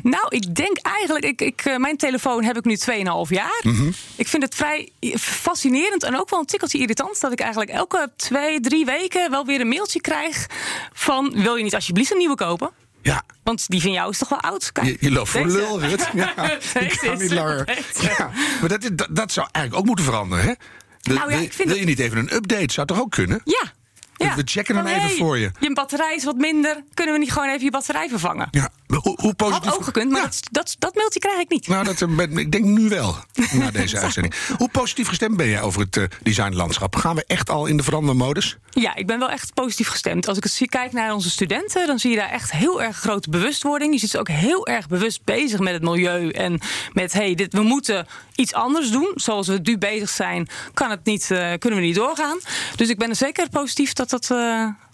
nou, 0.03 0.27
ik 0.29 0.55
denk 0.55 0.79
eigenlijk, 0.79 1.25
ik, 1.25 1.41
ik, 1.41 1.61
eh, 1.65 1.77
mijn 1.77 1.97
telefoon 1.97 2.45
heb 2.45 2.57
ik 2.57 2.65
nu 2.65 2.77
2,5 2.77 3.31
jaar. 3.31 3.61
Mhm. 3.63 3.91
Ik 4.17 4.29
vind 4.29 4.43
het 4.43 4.55
vrij 4.55 4.91
fascinerend 5.19 6.03
en 6.03 6.19
ook 6.19 6.31
wel 6.31 6.39
een 6.39 6.47
tikkeltje 6.47 6.79
irritant 6.79 7.21
dat 7.21 7.33
ik 7.33 7.41
eigenlijk 7.41 7.71
elke 7.71 8.13
twee, 8.17 8.61
drie 8.61 8.85
weken 8.85 9.31
wel 9.31 9.47
weer 9.47 9.61
een 9.61 9.69
mailtje 9.69 10.01
krijg 10.01 10.47
van 10.93 11.33
wil 11.43 11.57
je 11.57 11.63
niet 11.63 11.75
alsjeblieft 11.75 12.11
een 12.11 12.19
nieuwe 12.19 12.35
kopen? 12.37 12.71
Ja, 13.03 13.23
Want 13.43 13.69
die 13.69 13.81
van 13.83 13.91
jou 13.93 14.11
is 14.11 14.19
toch 14.19 14.29
wel 14.29 14.41
oud? 14.41 14.73
Kijk, 14.73 14.87
je, 14.87 14.97
je 15.01 15.11
loopt 15.11 15.29
voor 15.29 15.47
lul, 15.47 15.81
Rut. 15.81 16.09
Ja, 16.15 16.51
ik 16.81 16.99
kan 17.01 17.19
niet 17.19 17.33
langer. 17.33 17.85
Ja, 18.01 18.31
maar 18.61 18.69
dat, 18.69 18.91
dat, 18.93 19.09
dat 19.11 19.33
zou 19.33 19.49
eigenlijk 19.53 19.77
ook 19.77 19.87
moeten 19.87 20.05
veranderen, 20.05 20.45
hè? 20.45 20.53
De- 21.01 21.13
Nou 21.15 21.31
ja, 21.31 21.37
wil, 21.37 21.45
ik 21.45 21.53
vind 21.53 21.69
wil 21.69 21.79
je 21.79 21.85
niet 21.85 21.99
even 21.99 22.19
een 22.19 22.35
update? 22.35 22.73
Zou 22.73 22.87
toch 22.87 23.01
ook 23.01 23.11
kunnen? 23.11 23.41
Ja. 23.45 23.73
Ja. 24.17 24.35
We 24.35 24.43
checken 24.45 24.77
hem 24.77 24.87
even 24.87 25.01
hey, 25.01 25.17
voor 25.17 25.39
je. 25.39 25.51
Je 25.61 25.73
batterij 25.73 26.15
is 26.15 26.25
wat 26.25 26.37
minder. 26.37 26.83
Kunnen 26.95 27.15
we 27.15 27.21
niet 27.21 27.33
gewoon 27.33 27.49
even 27.49 27.65
je 27.65 27.71
batterij 27.71 28.09
vervangen? 28.09 28.49
Ja, 28.51 28.71
hoe, 28.87 29.19
hoe 29.21 29.35
positief... 29.35 29.65
Had 29.69 29.75
ook 29.75 29.85
gekund, 29.85 30.11
maar 30.11 30.21
Ja. 30.21 30.27
dat, 30.27 30.43
dat, 30.51 30.77
dat 30.79 30.95
mailtje 30.95 31.21
krijg 31.21 31.39
ik 31.41 31.49
niet. 31.51 31.69
Nou, 31.69 31.85
dat, 31.85 32.03
eh, 32.03 32.39
ik 32.39 32.53
denk 32.53 32.65
nu 32.65 32.89
wel, 32.89 33.17
na 33.53 33.71
deze 33.71 33.99
uitzending. 33.99 34.35
Hoe 34.57 34.69
positief 34.69 35.09
gestemd 35.09 35.37
ben 35.37 35.49
jij 35.49 35.63
over 35.63 35.81
het 35.81 35.97
eh, 35.97 36.05
designlandschap? 36.23 36.97
Gaan 36.97 37.15
we 37.17 37.25
echt 37.27 37.51
al 37.51 37.67
in 37.67 37.77
de 37.77 37.83
verandermodus? 37.83 38.57
Ja, 38.71 38.95
ik 38.95 39.07
ben 39.07 39.19
wel 39.19 39.31
echt 39.31 39.55
positief 39.55 39.89
gestemd. 39.89 40.29
Als 40.29 40.37
ik 40.37 40.43
het 40.43 40.53
zie, 40.53 40.69
kijk 40.69 40.93
naar 40.93 41.15
onze 41.15 41.31
studenten, 41.31 41.87
dan 41.87 41.99
zie 41.99 42.11
je 42.11 42.17
daar 42.17 42.31
echt 42.31 42.53
heel 42.53 42.83
erg 42.83 42.97
grote 42.97 43.31
bewustwording. 43.31 43.93
Je 43.93 43.99
ziet 43.99 44.11
ze 44.11 44.19
ook 44.19 44.29
heel 44.29 44.67
erg 44.67 44.89
bewust 44.89 45.25
bezig 45.25 45.61
met 45.61 45.73
het 45.73 45.83
milieu 45.83 46.31
en 46.31 46.61
met 46.93 47.13
hey, 47.13 47.35
dit, 47.35 47.53
we 47.53 47.63
moeten 47.63 48.07
iets 48.35 48.53
anders 48.53 48.91
doen. 48.91 49.13
Zoals 49.15 49.47
we 49.47 49.59
nu 49.63 49.79
bezig 49.79 50.09
zijn, 50.09 50.49
kan 50.75 50.91
het 50.91 51.05
niet, 51.05 51.31
eh, 51.31 51.53
kunnen 51.59 51.79
we 51.79 51.85
niet 51.85 51.95
doorgaan. 51.95 52.39
Dus 52.77 52.89
ik 52.89 52.99
ben 52.99 53.09
er 53.09 53.17
zeker 53.17 53.49
positief 53.49 53.93
dat 53.93 54.11
dat 54.11 54.31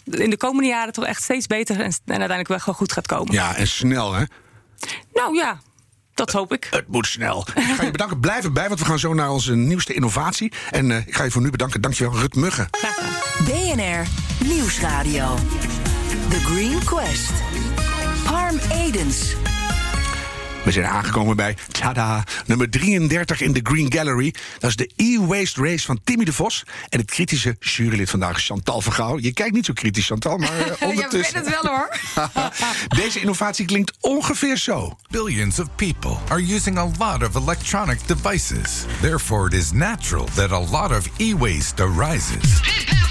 in 0.03 0.29
de 0.29 0.37
komende 0.37 0.69
jaren 0.69 0.93
toch 0.93 1.05
echt 1.05 1.23
steeds 1.23 1.47
beter 1.47 1.75
en, 1.75 1.83
en 1.83 1.93
uiteindelijk 2.05 2.47
wel 2.47 2.59
gewoon 2.59 2.75
goed 2.75 2.91
gaat 2.91 3.07
komen. 3.07 3.33
Ja, 3.33 3.55
en 3.55 3.67
snel, 3.67 4.13
hè? 4.13 4.23
Nou 5.13 5.35
ja, 5.35 5.59
dat 6.13 6.31
hoop 6.31 6.53
ik. 6.53 6.67
Het 6.71 6.87
moet 6.87 7.07
snel. 7.07 7.47
Ik 7.55 7.63
ga 7.63 7.83
je 7.83 7.91
bedanken. 7.91 8.19
Blijf 8.19 8.43
erbij, 8.43 8.67
want 8.67 8.79
we 8.79 8.85
gaan 8.85 8.99
zo 8.99 9.13
naar 9.13 9.31
onze 9.31 9.55
nieuwste 9.55 9.93
innovatie. 9.93 10.51
En 10.71 10.91
eh, 10.91 11.07
ik 11.07 11.15
ga 11.15 11.23
je 11.23 11.31
voor 11.31 11.41
nu 11.41 11.49
bedanken. 11.49 11.81
Dankjewel, 11.81 12.19
Rut 12.19 12.35
Muggen. 12.35 12.69
BNR 13.45 14.07
Nieuwsradio. 14.45 15.35
The 16.29 16.39
Green 16.39 16.83
Quest. 16.83 17.31
Harm 18.25 18.59
Edens. 18.71 19.35
We 20.63 20.71
zijn 20.71 20.85
aangekomen 20.85 21.35
bij, 21.35 21.57
tada, 21.71 22.23
nummer 22.45 22.69
33 22.69 23.41
in 23.41 23.53
de 23.53 23.59
Green 23.63 23.93
Gallery. 23.93 24.33
Dat 24.59 24.69
is 24.69 24.75
de 24.75 24.89
e-waste 24.95 25.61
race 25.61 25.85
van 25.85 25.99
Timmy 26.03 26.25
de 26.25 26.33
Vos. 26.33 26.63
En 26.89 26.99
het 26.99 27.11
kritische 27.11 27.55
jurylid 27.59 28.09
vandaag, 28.09 28.39
Chantal 28.39 28.81
Vergouw. 28.81 29.19
Je 29.19 29.33
kijkt 29.33 29.53
niet 29.53 29.65
zo 29.65 29.73
kritisch, 29.73 30.05
Chantal, 30.05 30.37
maar 30.37 30.59
eh, 30.59 30.87
ondertussen... 30.89 31.37
het 31.37 31.49
wel 31.61 31.71
hoor. 31.71 31.97
Deze 33.01 33.19
innovatie 33.19 33.65
klinkt 33.65 33.93
ongeveer 33.99 34.57
zo. 34.57 34.97
Billions 35.09 35.59
of 35.59 35.67
people 35.75 36.17
are 36.27 36.53
using 36.53 36.77
a 36.77 36.91
lot 36.97 37.23
of 37.23 37.35
electronic 37.35 37.99
devices. 38.05 38.85
Therefore, 39.01 39.47
it 39.47 39.53
is 39.53 39.71
natural 39.71 40.27
that 40.33 40.51
a 40.51 40.59
lot 40.59 40.91
of 40.91 41.07
e 41.17 41.35
waste 41.35 41.83
arises. 41.83 43.02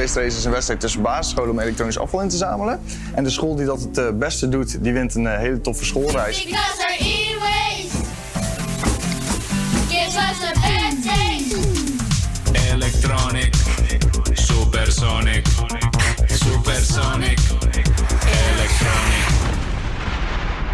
Race 0.00 0.26
is 0.26 0.44
een 0.44 0.50
wedstrijd 0.50 0.80
tussen 0.80 1.02
basisscholen 1.02 1.50
om 1.50 1.60
elektronisch 1.60 1.98
afval 1.98 2.20
in 2.20 2.28
te 2.28 2.36
zamelen. 2.36 2.80
En 3.14 3.24
de 3.24 3.30
school 3.30 3.56
die 3.56 3.66
dat 3.66 3.80
het 3.80 3.98
eh, 3.98 4.10
beste 4.12 4.48
doet, 4.48 4.84
die 4.84 4.92
wint 4.92 5.14
een 5.14 5.26
eh, 5.26 5.38
hele 5.38 5.60
toffe 5.60 5.84
schoolreis. 5.84 6.44
Because 6.44 6.82
our 6.82 6.96
e-waste 6.98 7.96
gives 9.88 10.14
us 10.14 10.42
a 10.42 10.52
bad 10.52 11.02
taste. 11.02 11.56
Electronic, 12.72 13.54
supersonic, 14.32 15.46
supersonic, 16.26 17.38
electronic. 18.52 19.26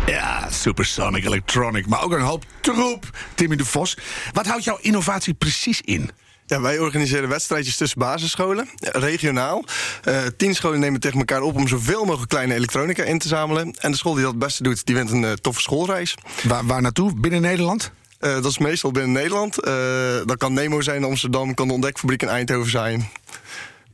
Ja, 0.06 0.50
supersonic 0.50 1.24
electronic, 1.24 1.86
maar 1.86 2.02
ook 2.02 2.12
een 2.12 2.20
hoop 2.20 2.44
troep. 2.60 3.10
Timmy 3.34 3.56
de 3.56 3.64
Vos. 3.64 3.98
Wat 4.32 4.46
houdt 4.46 4.64
jouw 4.64 4.78
innovatie 4.80 5.34
precies 5.34 5.80
in? 5.80 6.10
Ja, 6.46 6.60
wij 6.60 6.78
organiseren 6.78 7.28
wedstrijdjes 7.28 7.76
tussen 7.76 7.98
basisscholen, 7.98 8.68
regionaal. 8.80 9.64
Eh, 10.04 10.22
tien 10.36 10.54
scholen 10.54 10.80
nemen 10.80 11.00
tegen 11.00 11.18
elkaar 11.18 11.42
op 11.42 11.56
om 11.56 11.68
zoveel 11.68 12.04
mogelijk 12.04 12.30
kleine 12.30 12.54
elektronica 12.54 13.02
in 13.02 13.18
te 13.18 13.28
zamelen. 13.28 13.74
En 13.78 13.90
de 13.90 13.96
school 13.96 14.12
die 14.12 14.22
dat 14.22 14.30
het 14.30 14.40
beste 14.40 14.62
doet, 14.62 14.86
die 14.86 14.94
wint 14.94 15.10
een 15.10 15.24
eh, 15.24 15.32
toffe 15.32 15.60
schoolreis. 15.60 16.14
Waar, 16.42 16.66
waar 16.66 16.82
naartoe? 16.82 17.14
Binnen 17.14 17.40
Nederland? 17.40 17.90
Eh, 18.18 18.32
dat 18.32 18.44
is 18.44 18.58
meestal 18.58 18.90
binnen 18.90 19.12
Nederland. 19.12 19.54
Dat 20.28 20.36
kan 20.36 20.52
Nemo 20.52 20.80
zijn 20.80 20.96
in 20.96 21.04
Amsterdam, 21.04 21.54
kan 21.54 21.68
de 21.68 21.74
ontdekfabriek 21.74 22.22
in 22.22 22.28
Eindhoven 22.28 22.70
zijn. 22.70 23.08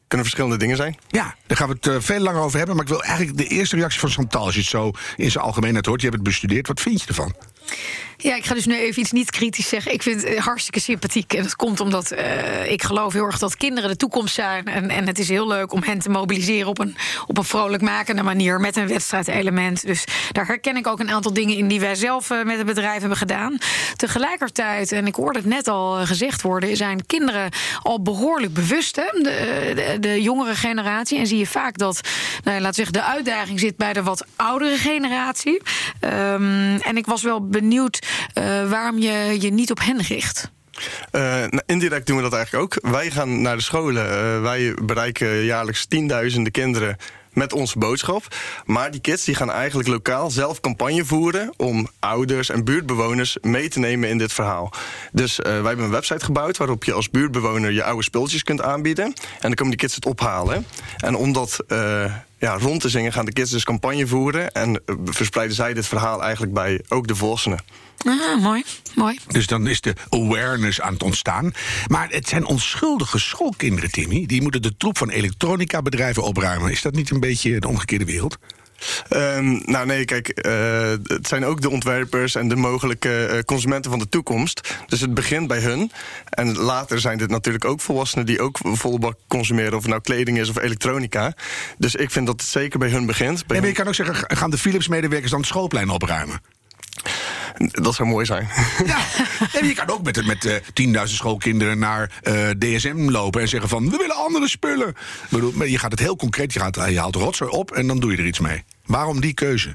Kunnen 0.08 0.26
verschillende 0.26 0.58
dingen 0.58 0.76
zijn. 0.76 0.96
Ja, 1.08 1.34
daar 1.46 1.56
gaan 1.56 1.68
we 1.68 1.76
het 1.80 2.04
veel 2.04 2.20
langer 2.20 2.42
over 2.42 2.58
hebben. 2.58 2.76
Maar 2.76 2.84
ik 2.84 2.90
wil 2.90 3.02
eigenlijk 3.02 3.36
de 3.36 3.46
eerste 3.46 3.76
reactie 3.76 4.00
van 4.00 4.10
Chantal, 4.10 4.44
als 4.44 4.54
je 4.54 4.60
het 4.60 4.68
zo 4.68 4.90
in 5.16 5.30
zijn 5.30 5.44
algemeenheid 5.44 5.86
hoort. 5.86 6.00
Je 6.00 6.06
hebt 6.06 6.18
het 6.18 6.28
bestudeerd. 6.28 6.66
Wat 6.66 6.80
vind 6.80 7.00
je 7.00 7.08
ervan? 7.08 7.34
Ja, 8.22 8.34
ik 8.34 8.44
ga 8.44 8.54
dus 8.54 8.66
nu 8.66 8.76
even 8.76 9.00
iets 9.00 9.12
niet 9.12 9.30
kritisch 9.30 9.68
zeggen. 9.68 9.92
Ik 9.92 10.02
vind 10.02 10.22
het 10.22 10.34
eh, 10.34 10.42
hartstikke 10.42 10.80
sympathiek. 10.80 11.32
En 11.32 11.42
dat 11.42 11.56
komt 11.56 11.80
omdat 11.80 12.10
eh, 12.10 12.70
ik 12.70 12.82
geloof 12.82 13.12
heel 13.12 13.24
erg 13.24 13.38
dat 13.38 13.56
kinderen 13.56 13.90
de 13.90 13.96
toekomst 13.96 14.34
zijn. 14.34 14.66
En, 14.66 14.90
en 14.90 15.06
het 15.06 15.18
is 15.18 15.28
heel 15.28 15.46
leuk 15.46 15.72
om 15.72 15.82
hen 15.82 15.98
te 15.98 16.10
mobiliseren 16.10 16.68
op 16.68 16.78
een, 16.78 16.96
op 17.26 17.38
een 17.38 17.44
vrolijkmakende 17.44 18.22
manier. 18.22 18.60
Met 18.60 18.76
een 18.76 18.88
wedstrijdelement. 18.88 19.86
Dus 19.86 20.04
daar 20.32 20.46
herken 20.46 20.76
ik 20.76 20.86
ook 20.86 21.00
een 21.00 21.10
aantal 21.10 21.32
dingen 21.32 21.56
in 21.56 21.68
die 21.68 21.80
wij 21.80 21.94
zelf 21.94 22.30
eh, 22.30 22.42
met 22.42 22.56
het 22.56 22.66
bedrijf 22.66 23.00
hebben 23.00 23.18
gedaan. 23.18 23.58
Tegelijkertijd, 23.96 24.92
en 24.92 25.06
ik 25.06 25.14
hoorde 25.14 25.38
het 25.38 25.48
net 25.48 25.68
al 25.68 26.06
gezegd 26.06 26.42
worden, 26.42 26.76
zijn 26.76 27.06
kinderen 27.06 27.50
al 27.82 28.02
behoorlijk 28.02 28.54
bewust. 28.54 28.96
Hè? 28.96 29.20
De, 29.22 29.96
de, 30.00 30.22
jongere 30.22 30.54
generatie. 30.54 31.18
En 31.18 31.26
zie 31.26 31.38
je 31.38 31.46
vaak 31.46 31.78
dat, 31.78 32.00
nou, 32.44 32.60
laat 32.60 32.74
zeggen, 32.74 32.94
de 32.94 33.02
uitdaging 33.02 33.60
zit 33.60 33.76
bij 33.76 33.92
de 33.92 34.02
wat 34.02 34.24
oudere 34.36 34.76
generatie. 34.76 35.60
Ehm, 36.00 36.76
en 36.80 36.96
ik 36.96 37.06
was 37.06 37.22
wel 37.22 37.48
benieuwd 37.52 38.06
eh, 38.32 38.70
waarom 38.70 38.98
je 38.98 39.36
je 39.40 39.50
niet 39.50 39.70
op 39.70 39.78
hen 39.80 40.02
richt. 40.02 40.50
Eh, 41.10 41.22
nou, 41.22 41.62
indirect 41.66 42.06
doen 42.06 42.16
we 42.16 42.22
dat 42.22 42.32
eigenlijk 42.32 42.64
ook. 42.64 42.90
Wij 42.92 43.10
gaan 43.10 43.42
naar 43.42 43.56
de 43.56 43.62
scholen. 43.62 44.10
Eh, 44.10 44.42
wij 44.42 44.74
bereiken 44.82 45.44
jaarlijks 45.44 45.86
tienduizenden 45.86 46.52
kinderen 46.52 46.96
met 47.32 47.52
onze 47.52 47.78
boodschap. 47.78 48.26
Maar 48.64 48.90
die 48.90 49.00
kids 49.00 49.24
die 49.24 49.34
gaan 49.34 49.50
eigenlijk 49.50 49.88
lokaal 49.88 50.30
zelf 50.30 50.60
campagne 50.60 51.04
voeren... 51.04 51.52
om 51.56 51.88
ouders 51.98 52.48
en 52.48 52.64
buurtbewoners 52.64 53.38
mee 53.40 53.68
te 53.68 53.78
nemen 53.78 54.08
in 54.08 54.18
dit 54.18 54.32
verhaal. 54.32 54.72
Dus 55.12 55.36
wij 55.36 55.52
hebben 55.52 55.84
een 55.84 55.90
website 55.90 56.24
gebouwd... 56.24 56.56
waarop 56.56 56.84
je 56.84 56.92
als 56.92 57.10
buurtbewoner 57.10 57.72
je 57.72 57.84
oude 57.84 58.02
spulletjes 58.02 58.42
kunt 58.42 58.62
aanbieden. 58.62 59.04
En 59.04 59.14
dan 59.40 59.54
komen 59.54 59.70
die 59.70 59.80
kids 59.80 59.94
het 59.94 60.06
ophalen. 60.06 60.66
En 60.96 61.14
om 61.14 61.32
dat 61.32 61.58
eh, 61.68 62.04
ja, 62.42 62.58
rond 62.58 62.80
te 62.80 62.88
zingen 62.88 63.12
gaan 63.12 63.24
de 63.24 63.32
kids 63.32 63.50
dus 63.50 63.64
campagne 63.64 64.06
voeren... 64.06 64.52
en 64.52 64.82
eh, 64.86 64.94
verspreiden 65.04 65.56
zij 65.56 65.74
dit 65.74 65.86
verhaal 65.86 66.22
eigenlijk 66.22 66.52
bij 66.52 66.80
ook 66.88 67.06
de 67.06 67.14
volwassenen. 67.14 67.58
Ah, 68.06 68.42
mooi, 68.42 68.64
mooi. 68.94 69.18
Dus 69.28 69.46
dan 69.46 69.66
is 69.66 69.80
de 69.80 69.94
awareness 70.08 70.80
aan 70.80 70.92
het 70.92 71.02
ontstaan. 71.02 71.52
Maar 71.86 72.08
het 72.10 72.28
zijn 72.28 72.44
onschuldige 72.44 73.18
schoolkinderen, 73.18 73.90
Timmy. 73.90 74.26
Die 74.26 74.42
moeten 74.42 74.62
de 74.62 74.76
troep 74.76 74.98
van 74.98 75.10
elektronica 75.10 75.82
bedrijven 75.82 76.22
opruimen. 76.22 76.70
Is 76.70 76.82
dat 76.82 76.94
niet 76.94 77.10
een 77.10 77.20
beetje 77.20 77.60
de 77.60 77.68
omgekeerde 77.68 78.04
wereld? 78.04 78.38
Ehm, 79.08 79.60
nou 79.64 79.86
nee, 79.86 80.04
kijk, 80.04 80.28
eh, 80.28 80.90
het 81.04 81.28
zijn 81.28 81.44
ook 81.44 81.60
de 81.60 81.70
ontwerpers 81.70 82.34
en 82.34 82.48
de 82.48 82.56
mogelijke 82.56 83.26
eh, 83.26 83.38
consumenten 83.40 83.90
van 83.90 84.00
de 84.00 84.08
toekomst. 84.08 84.74
Dus 84.86 85.00
het 85.00 85.14
begint 85.14 85.46
bij 85.46 85.60
hun. 85.60 85.92
En 86.28 86.56
later 86.56 87.00
zijn 87.00 87.18
dit 87.18 87.30
natuurlijk 87.30 87.64
ook 87.64 87.80
volwassenen 87.80 88.26
die 88.26 88.40
ook 88.40 88.58
volle 88.62 88.98
bak 88.98 89.14
consumeren, 89.28 89.72
of 89.72 89.82
het 89.82 89.90
nou 89.90 90.00
kleding 90.00 90.38
is 90.38 90.48
of 90.48 90.58
elektronica. 90.58 91.34
Dus 91.78 91.94
ik 91.94 92.10
vind 92.10 92.26
dat 92.26 92.40
het 92.40 92.50
zeker 92.50 92.78
bij 92.78 92.88
hun 92.88 93.06
begint. 93.06 93.46
Bij 93.46 93.56
En 93.56 93.66
je 93.66 93.72
kan 93.72 93.88
ook 93.88 93.94
zeggen, 93.94 94.36
gaan 94.36 94.50
de 94.50 94.58
Philips-medewerkers 94.58 95.30
dan 95.30 95.40
het 95.40 95.48
schoolplein 95.48 95.90
opruimen? 95.90 96.40
Dat 97.70 97.94
zou 97.94 98.08
mooi 98.08 98.26
zijn. 98.26 98.48
Ja, 98.86 98.98
en 99.52 99.66
je 99.66 99.74
kan 99.74 99.88
ook 99.88 100.02
met, 100.02 100.26
met 100.26 100.44
eh, 100.44 100.56
10.000 100.96 101.02
schoolkinderen 101.04 101.78
naar 101.78 102.10
eh, 102.22 102.50
DSM 102.58 103.08
lopen 103.10 103.40
en 103.40 103.48
zeggen 103.48 103.68
van... 103.68 103.90
we 103.90 103.96
willen 103.96 104.16
andere 104.16 104.48
spullen. 104.48 104.94
Bedoel, 105.30 105.64
je 105.64 105.78
gaat 105.78 105.90
het 105.90 106.00
heel 106.00 106.16
concreet, 106.16 106.52
je, 106.52 106.60
gaat, 106.60 106.74
je 106.74 106.98
haalt 106.98 107.14
rotzooi 107.14 107.50
op 107.50 107.70
en 107.70 107.86
dan 107.86 108.00
doe 108.00 108.10
je 108.10 108.16
er 108.16 108.26
iets 108.26 108.40
mee. 108.40 108.64
Waarom 108.84 109.20
die 109.20 109.34
keuze? 109.34 109.74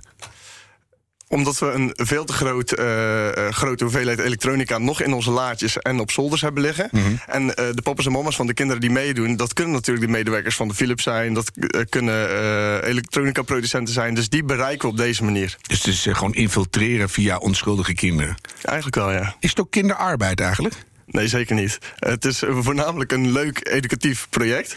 Omdat 1.30 1.60
we 1.60 1.72
een 1.72 1.94
veel 1.96 2.26
te 2.26 2.34
groot, 2.34 2.72
eh, 2.72 3.48
eh, 3.48 3.54
grote 3.54 3.84
hoeveelheid 3.84 4.20
elektronica 4.20 4.78
nog 4.78 5.02
in 5.02 5.14
onze 5.14 5.32
laadjes 5.32 5.78
en 5.78 6.00
op 6.00 6.12
zolders 6.12 6.42
hebben 6.42 6.62
liggen. 6.62 6.90
En 7.28 7.56
eh, 7.56 7.66
de 7.74 7.82
papa's 7.82 8.06
en 8.06 8.12
mama's 8.12 8.36
van 8.36 8.48
de 8.48 8.54
kinderen 8.54 8.82
die 8.82 8.90
meedoen, 8.90 9.36
dat 9.36 9.54
kunnen 9.54 9.74
natuurlijk 9.74 10.06
de 10.06 10.12
medewerkers 10.12 10.56
van 10.56 10.68
de 10.68 10.74
Philips 10.74 11.04
zijn. 11.04 11.34
Dat 11.34 11.52
kunnen 11.90 12.84
elektronica 12.84 13.42
producenten 13.42 13.94
zijn. 13.94 14.14
Dus 14.14 14.30
die 14.30 14.44
bereiken 14.44 14.82
we 14.82 14.94
op 14.94 14.98
deze 14.98 15.24
manier. 15.24 15.58
Dus 15.68 15.78
het 15.78 15.88
is 15.88 16.08
gewoon 16.10 16.34
infiltreren 16.34 17.10
via 17.10 17.38
onschuldige 17.38 17.94
kinderen. 17.94 18.38
Eigenlijk 18.62 18.96
wel, 18.96 19.12
ja. 19.12 19.36
Is 19.40 19.50
het 19.50 19.60
ook 19.60 19.72
kinderarbeid 19.72 20.40
eigenlijk? 20.40 20.76
Nee, 21.12 21.28
zeker 21.28 21.56
niet. 21.56 21.78
Het 22.00 22.26
is 22.26 22.44
voornamelijk 22.48 23.12
een 23.12 23.32
leuk 23.32 23.68
educatief 23.70 24.28
project. 24.30 24.76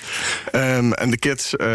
Ehm, 0.53 0.93
en 0.93 1.11
de 1.11 1.19
kids, 1.19 1.57
eh, 1.57 1.67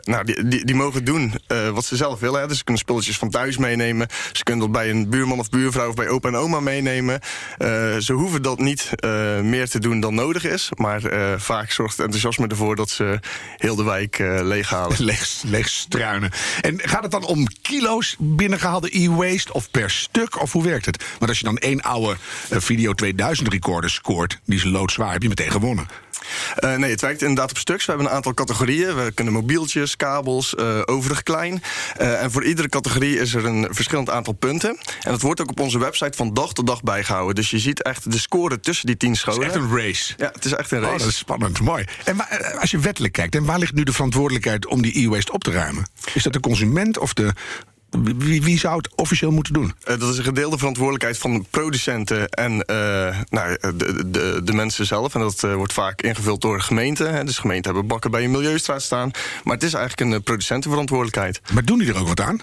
nou, 0.00 0.24
die, 0.24 0.64
die, 0.64 0.74
mogen 0.74 1.04
doen 1.04 1.34
eh, 1.46 1.68
wat 1.68 1.84
ze 1.84 1.96
zelf 1.96 2.20
willen. 2.20 2.40
Hè. 2.40 2.46
Dus 2.48 2.58
ze 2.58 2.64
kunnen 2.64 2.82
spulletjes 2.82 3.18
van 3.18 3.30
thuis 3.30 3.56
meenemen. 3.56 4.08
Ze 4.32 4.42
kunnen 4.42 4.62
dat 4.62 4.72
bij 4.72 4.90
een 4.90 5.08
buurman 5.08 5.38
of 5.38 5.50
buurvrouw 5.50 5.88
of 5.88 5.94
bij 5.94 6.08
opa 6.08 6.28
en 6.28 6.36
oma 6.36 6.60
meenemen. 6.60 7.20
Eh, 7.58 7.96
ze 7.96 8.12
hoeven 8.12 8.42
dat 8.42 8.58
niet 8.58 8.90
meer 9.42 9.68
te 9.68 9.78
doen 9.78 10.00
dan 10.00 10.14
nodig 10.14 10.44
is. 10.44 10.70
Maar 10.76 11.02
vaak 11.40 11.70
zorgt 11.70 11.96
het 11.96 12.04
enthousiasme 12.04 12.46
ervoor 12.46 12.76
dat 12.76 12.90
ze 12.90 13.18
heel 13.56 13.76
de 13.76 13.84
wijk 13.84 14.18
leeghalen. 14.18 15.04
Leeg, 15.04 15.42
leeg 15.46 15.68
struinen. 15.68 16.30
En 16.60 16.80
gaat 16.82 17.02
het 17.02 17.10
dan 17.10 17.24
om 17.24 17.46
kilo's 17.62 18.16
binnengehaalde 18.18 18.98
e-waste 18.98 19.52
of 19.52 19.70
per 19.70 19.90
stuk? 19.90 20.40
Of 20.40 20.52
hoe 20.52 20.62
werkt 20.62 20.86
het? 20.86 21.04
Want 21.18 21.30
als 21.30 21.38
je 21.38 21.44
dan 21.44 21.58
één 21.58 21.80
oude 21.80 22.16
Video 22.50 22.92
2000 22.92 23.48
recorder 23.48 23.90
scoort, 24.02 24.40
die 24.44 24.56
is 24.56 24.64
loodzwaar, 24.64 25.12
heb 25.12 25.22
je 25.22 25.28
meteen 25.28 25.50
gewonnen. 25.50 25.86
Eh, 26.56 26.76
nee, 26.76 26.90
het 26.90 27.00
werkt 27.00 27.20
inderdaad 27.20 27.50
op 27.50 27.58
stuks. 27.58 27.84
We 27.84 27.90
hebben 27.90 28.10
een 28.10 28.16
aantal 28.16 28.34
categorieën. 28.34 28.94
We 28.96 29.12
kunnen 29.12 29.32
mobieltjes, 29.34 29.96
kabels, 29.96 30.54
eh, 30.54 30.80
overig 30.84 31.22
klein. 31.22 31.62
Eh, 31.96 32.22
en 32.22 32.30
voor 32.30 32.44
iedere 32.44 32.68
categorie 32.68 33.18
is 33.18 33.34
er 33.34 33.44
een 33.44 33.66
verschillend 33.70 34.10
aantal 34.10 34.32
punten. 34.32 34.78
En 35.00 35.10
dat 35.10 35.20
wordt 35.20 35.40
ook 35.40 35.50
op 35.50 35.60
onze 35.60 35.78
website 35.78 36.16
van 36.16 36.34
dag 36.34 36.52
tot 36.52 36.66
dag 36.66 36.82
bijgehouden. 36.82 37.34
Dus 37.34 37.50
je 37.50 37.58
ziet 37.58 37.82
echt 37.82 38.12
de 38.12 38.18
score 38.18 38.60
tussen 38.60 38.86
die 38.86 38.96
tien 38.96 39.10
Het 39.10 39.18
scholen. 39.18 39.40
is 39.40 39.46
echt 39.46 39.54
een 39.54 39.76
race. 39.76 40.14
Ja, 40.16 40.30
het 40.32 40.44
is 40.44 40.52
echt 40.52 40.70
een 40.70 40.78
Oh, 40.78 40.84
race. 40.84 40.98
dat 40.98 41.08
is 41.08 41.16
spannend, 41.16 41.60
mooi. 41.60 41.84
En 42.04 42.16
als 42.60 42.70
je 42.70 42.78
wettelijk 42.78 43.12
kijkt, 43.12 43.34
en 43.34 43.44
waar 43.44 43.58
ligt 43.58 43.74
nu 43.74 43.82
de 43.82 43.92
verantwoordelijkheid 43.92 44.66
om 44.66 44.82
die 44.82 44.98
e-waste 45.04 45.32
op 45.32 45.44
te 45.44 45.50
ruimen? 45.50 45.86
Is 46.14 46.22
dat 46.22 46.32
de 46.32 46.40
consument 46.40 46.98
of 46.98 47.12
de. 47.14 47.32
Wie, 48.00 48.42
wie 48.42 48.58
zou 48.58 48.76
het 48.76 48.94
officieel 48.94 49.30
moeten 49.30 49.52
doen? 49.52 49.72
Eh, 49.84 49.98
dat 49.98 50.12
is 50.12 50.18
een 50.18 50.24
gedeelde 50.24 50.58
verantwoordelijkheid 50.58 51.18
van 51.18 51.32
de 51.34 51.44
producenten 51.50 52.28
en 52.28 52.64
eh, 52.64 53.18
nou, 53.28 53.58
de, 53.76 54.10
de, 54.10 54.40
de 54.44 54.52
mensen 54.52 54.86
zelf. 54.86 55.14
En 55.14 55.20
dat 55.20 55.42
eh, 55.42 55.54
wordt 55.54 55.72
vaak 55.72 56.02
ingevuld 56.02 56.40
door 56.40 56.56
de 56.56 56.62
gemeente. 56.62 57.04
Hè. 57.04 57.24
Dus 57.24 57.38
gemeenten 57.38 57.72
hebben 57.72 57.90
bakken 57.90 58.10
bij 58.10 58.24
een 58.24 58.30
milieustraat 58.30 58.82
staan. 58.82 59.10
Maar 59.44 59.54
het 59.54 59.62
is 59.62 59.74
eigenlijk 59.74 60.10
een 60.10 60.16
eh, 60.16 60.24
producentenverantwoordelijkheid. 60.24 61.40
Maar 61.52 61.64
doen 61.64 61.78
die 61.78 61.88
er 61.88 61.98
ook 61.98 62.08
wat 62.08 62.20
aan? 62.20 62.40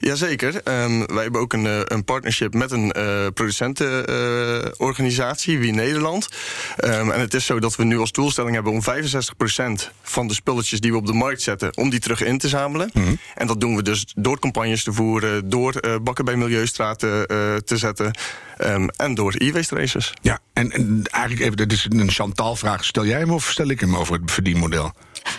Jazeker. 0.00 0.62
Ehm 0.62 1.06
wij 1.06 1.22
hebben 1.22 1.40
ook 1.40 1.52
een, 1.52 1.66
eh, 1.66 1.80
een 1.84 2.04
partnership 2.04 2.54
met 2.54 2.70
een 2.70 2.92
eh 2.92 3.26
producentenorganisatie, 3.34 5.58
Wie 5.58 5.72
Nederland. 5.72 6.28
Ehm, 6.76 7.10
en 7.10 7.20
het 7.20 7.34
is 7.34 7.46
zo 7.46 7.60
dat 7.60 7.76
we 7.76 7.84
nu 7.84 7.98
als 7.98 8.12
doelstelling 8.12 8.54
hebben 8.54 8.72
om 8.72 8.82
65% 8.82 9.90
van 10.02 10.28
de 10.28 10.34
spulletjes 10.34 10.80
die 10.80 10.90
we 10.90 10.96
op 10.96 11.06
de 11.06 11.12
markt 11.12 11.42
zetten, 11.42 11.76
om 11.76 11.90
die 11.90 12.00
terug 12.00 12.22
in 12.22 12.38
te 12.38 12.48
zamelen. 12.48 12.90
En 13.34 13.46
dat 13.46 13.60
doen 13.60 13.76
we 13.76 13.82
dus 13.82 14.12
door 14.16 14.38
campagnes 14.38 14.84
te 14.84 14.92
voeren, 14.92 15.48
door 15.48 15.74
eh, 15.74 15.94
bakken 16.02 16.24
bij 16.24 16.36
milieustraten 16.36 17.26
te 17.64 17.76
zetten 17.76 18.10
ehm, 18.56 18.86
en 18.96 19.14
door 19.14 19.34
e-waste 19.38 19.74
races. 19.74 20.12
Ja, 20.22 20.38
en, 20.52 20.70
en 20.70 21.02
eigenlijk 21.10 21.44
even, 21.44 21.56
dit 21.56 21.72
is 21.72 21.86
een 21.90 22.10
Chantal-vraag. 22.10 22.84
Stel 22.84 23.06
jij 23.06 23.18
hem 23.18 23.30
of 23.30 23.50
stel 23.50 23.68
ik 23.68 23.80
hem 23.80 23.96
over 23.96 24.14
het 24.14 24.30
verdienmodel? 24.30 24.92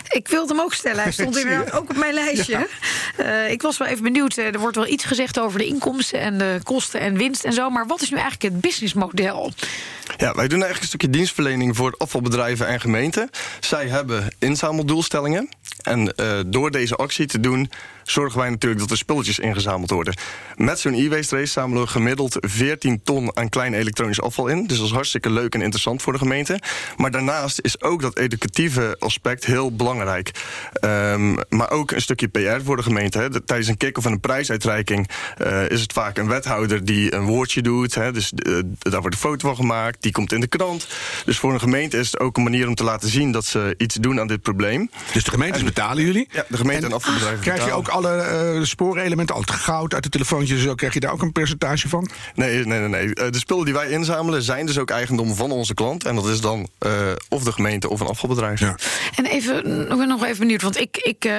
Ik 0.08 0.28
wilde 0.28 0.52
hem 0.54 0.62
ook 0.62 0.74
stellen. 0.74 1.02
Hij 1.02 1.12
stond 1.12 1.36
inderdaad 1.42 1.72
ook 1.72 1.90
op 1.90 1.96
mijn 1.96 2.14
lijstje. 2.14 2.68
Eh, 3.16 3.50
ik 3.50 3.62
was 3.62 3.78
wel 3.78 3.88
even 3.88 4.02
benieuwd. 4.02 4.36
eh, 4.36 4.46
Er 4.46 4.58
wordt 4.60 4.76
wel 4.76 4.86
iets 4.86 5.04
gezegd 5.04 5.38
over 5.38 5.58
de 5.58 5.66
inkomsten 5.66 6.20
en 6.20 6.38
de 6.38 6.60
kosten 6.62 7.00
en 7.00 7.16
winst 7.16 7.44
en 7.44 7.52
zo. 7.52 7.70
Maar 7.70 7.86
wat 7.86 8.02
is 8.02 8.10
nu 8.10 8.16
eigenlijk 8.18 8.52
het 8.54 8.60
businessmodel? 8.62 9.52
Ja, 10.16 10.34
wij 10.34 10.48
doen 10.48 10.50
eigenlijk 10.62 10.80
een 10.80 10.86
stukje 10.88 11.10
dienstverlening 11.10 11.76
voor 11.76 11.94
afvalbedrijven 11.98 12.66
en 12.66 12.80
gemeenten. 12.80 13.30
Zij 13.60 13.86
hebben 13.88 14.34
inzameldoelstellingen. 14.38 15.48
En 15.82 16.14
eh, 16.14 16.38
door 16.46 16.70
deze 16.70 16.96
actie 16.96 17.26
te 17.26 17.40
doen, 17.40 17.70
zorgen 18.06 18.38
wij 18.38 18.50
natuurlijk 18.50 18.80
dat 18.80 18.90
er 18.90 18.96
spulletjes 18.96 19.38
ingezameld 19.38 19.90
worden. 19.90 20.14
Met 20.56 20.78
zo'n 20.78 20.94
e-waste 20.94 21.36
race 21.36 21.52
zamelen 21.52 21.82
we 21.82 21.88
gemiddeld 21.88 22.36
14 22.40 23.00
ton 23.02 23.36
aan 23.36 23.48
klein 23.48 23.74
elektronisch 23.74 24.20
afval 24.20 24.46
in. 24.46 24.66
Dus 24.66 24.76
dat 24.76 24.86
is 24.86 24.92
hartstikke 24.92 25.30
leuk 25.30 25.54
en 25.54 25.60
interessant 25.62 26.02
voor 26.02 26.12
de 26.12 26.18
gemeente. 26.18 26.60
Maar 26.96 27.10
daarnaast 27.10 27.58
is 27.62 27.82
ook 27.82 28.02
dat 28.02 28.16
educatieve 28.18 28.96
aspect 28.98 29.44
heel 29.44 29.72
belangrijk. 29.76 30.30
Ehm, 30.72 31.34
maar 31.48 31.70
ook 31.70 31.90
een 31.90 32.00
stukje 32.00 32.28
PR 32.28 32.60
voor 32.64 32.76
de 32.76 32.82
gemeente. 32.82 33.18
Hè. 33.18 33.30
De- 33.30 33.44
Tijdens 33.44 33.68
een 33.68 33.76
kick 33.76 33.98
of 33.98 34.04
een 34.04 34.20
prijsuitreiking 34.20 35.08
eh, 35.38 35.68
is 35.70 35.80
het 35.80 35.92
vaak 35.92 36.18
een 36.18 36.28
wethouder 36.28 36.84
die 36.84 37.14
een 37.14 37.24
woordje 37.24 37.62
doet. 37.62 37.94
Hè. 37.94 38.12
Dus 38.12 38.32
eh, 38.32 38.52
daar 38.78 39.00
wordt 39.00 39.16
een 39.16 39.22
foto 39.22 39.48
van 39.48 39.56
gemaakt, 39.56 40.02
die 40.02 40.12
komt 40.12 40.32
in 40.32 40.40
de 40.40 40.46
krant. 40.46 40.86
Dus 41.24 41.38
voor 41.38 41.52
een 41.52 41.60
gemeente 41.60 41.98
is 41.98 42.06
het 42.06 42.20
ook 42.20 42.36
een 42.36 42.42
manier 42.42 42.68
om 42.68 42.74
te 42.74 42.84
laten 42.84 43.08
zien 43.08 43.32
dat 43.32 43.44
ze 43.44 43.74
iets 43.78 43.94
doen 43.94 44.20
aan 44.20 44.26
dit 44.26 44.42
probleem. 44.42 44.90
Dus 45.12 45.24
de 45.24 45.30
gemeentes 45.30 45.64
betalen 45.64 46.04
jullie? 46.04 46.28
Ja, 46.32 46.44
de 46.48 46.56
gemeente 46.56 46.86
en, 46.86 46.92
afvalbedrijven 46.92 47.40
Krijg 47.40 47.64
je 47.64 47.72
ook 47.72 47.88
alle 47.96 48.16
eh, 48.16 48.62
spoorelementen, 48.62 49.34
al 49.34 49.40
het 49.40 49.50
goud 49.50 49.94
uit 49.94 50.02
de 50.02 50.08
telefoontjes, 50.08 50.62
zo, 50.62 50.74
krijg 50.74 50.94
je 50.94 51.00
daar 51.00 51.12
ook 51.12 51.22
een 51.22 51.32
percentage 51.32 51.88
van? 51.88 52.10
Nee, 52.34 52.64
nee, 52.64 52.78
nee. 52.78 52.88
nee. 52.88 53.14
Eh, 53.14 53.30
De 53.30 53.38
spullen 53.38 53.64
die 53.64 53.74
wij 53.74 53.88
inzamelen 53.88 54.42
zijn 54.42 54.66
dus 54.66 54.78
ook 54.78 54.90
eigendom 54.90 55.34
van 55.34 55.50
onze 55.50 55.74
klant. 55.74 56.04
En 56.04 56.14
dat 56.14 56.26
is 56.26 56.40
dan 56.40 56.68
eh, 56.78 56.90
of 57.28 57.42
de 57.42 57.52
gemeente 57.52 57.88
of 57.88 58.00
een 58.00 58.06
afvalbedrijf. 58.06 58.60
Ja. 58.60 58.76
En 59.16 59.26
even, 59.26 59.80
ik 59.90 59.96
ben 59.96 60.08
nog 60.08 60.24
even 60.24 60.38
benieuwd, 60.38 60.62
want 60.62 60.80
ik, 60.80 60.96
ik 60.96 61.30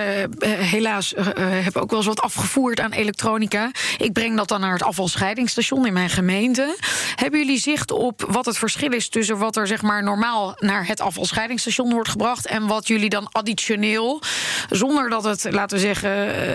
helaas 0.46 1.14
heb 1.40 1.78
ook 1.78 1.90
wel 1.90 2.00
eens 2.00 2.08
wat 2.08 2.22
afgevoerd 2.22 2.80
aan 2.80 2.92
elektronica. 2.92 3.72
Ik 3.98 4.14
breng 4.14 4.38
dat 4.38 4.48
dan 4.48 4.60
naar 4.60 4.74
het 4.74 4.84
afvalscheidingsstation 4.84 5.86
in 5.86 5.94
mijn 5.94 6.10
gemeente. 6.10 6.78
Hebben 7.16 7.40
jullie 7.40 7.60
zicht 7.60 7.92
op 7.92 8.26
wat 8.30 8.46
het 8.46 8.58
verschil 8.58 8.92
is 8.92 9.10
tussen 9.10 9.38
wat 9.38 9.56
er 9.56 9.68
zeg 9.68 9.82
maar 9.82 10.04
normaal 10.04 10.56
naar 10.60 10.88
het 10.88 11.02
afvalscheidingsstation 11.02 11.94
wordt 11.94 12.10
gebracht 12.10 12.46
en 12.46 12.68
wat 12.68 12.88
jullie 12.88 13.10
dan 13.10 13.28
additioneel, 13.32 14.22
zonder 14.70 15.10
dat 15.10 15.24
het, 15.24 15.48
laten 15.52 15.78
we 15.78 15.84
zeggen, 15.84 16.46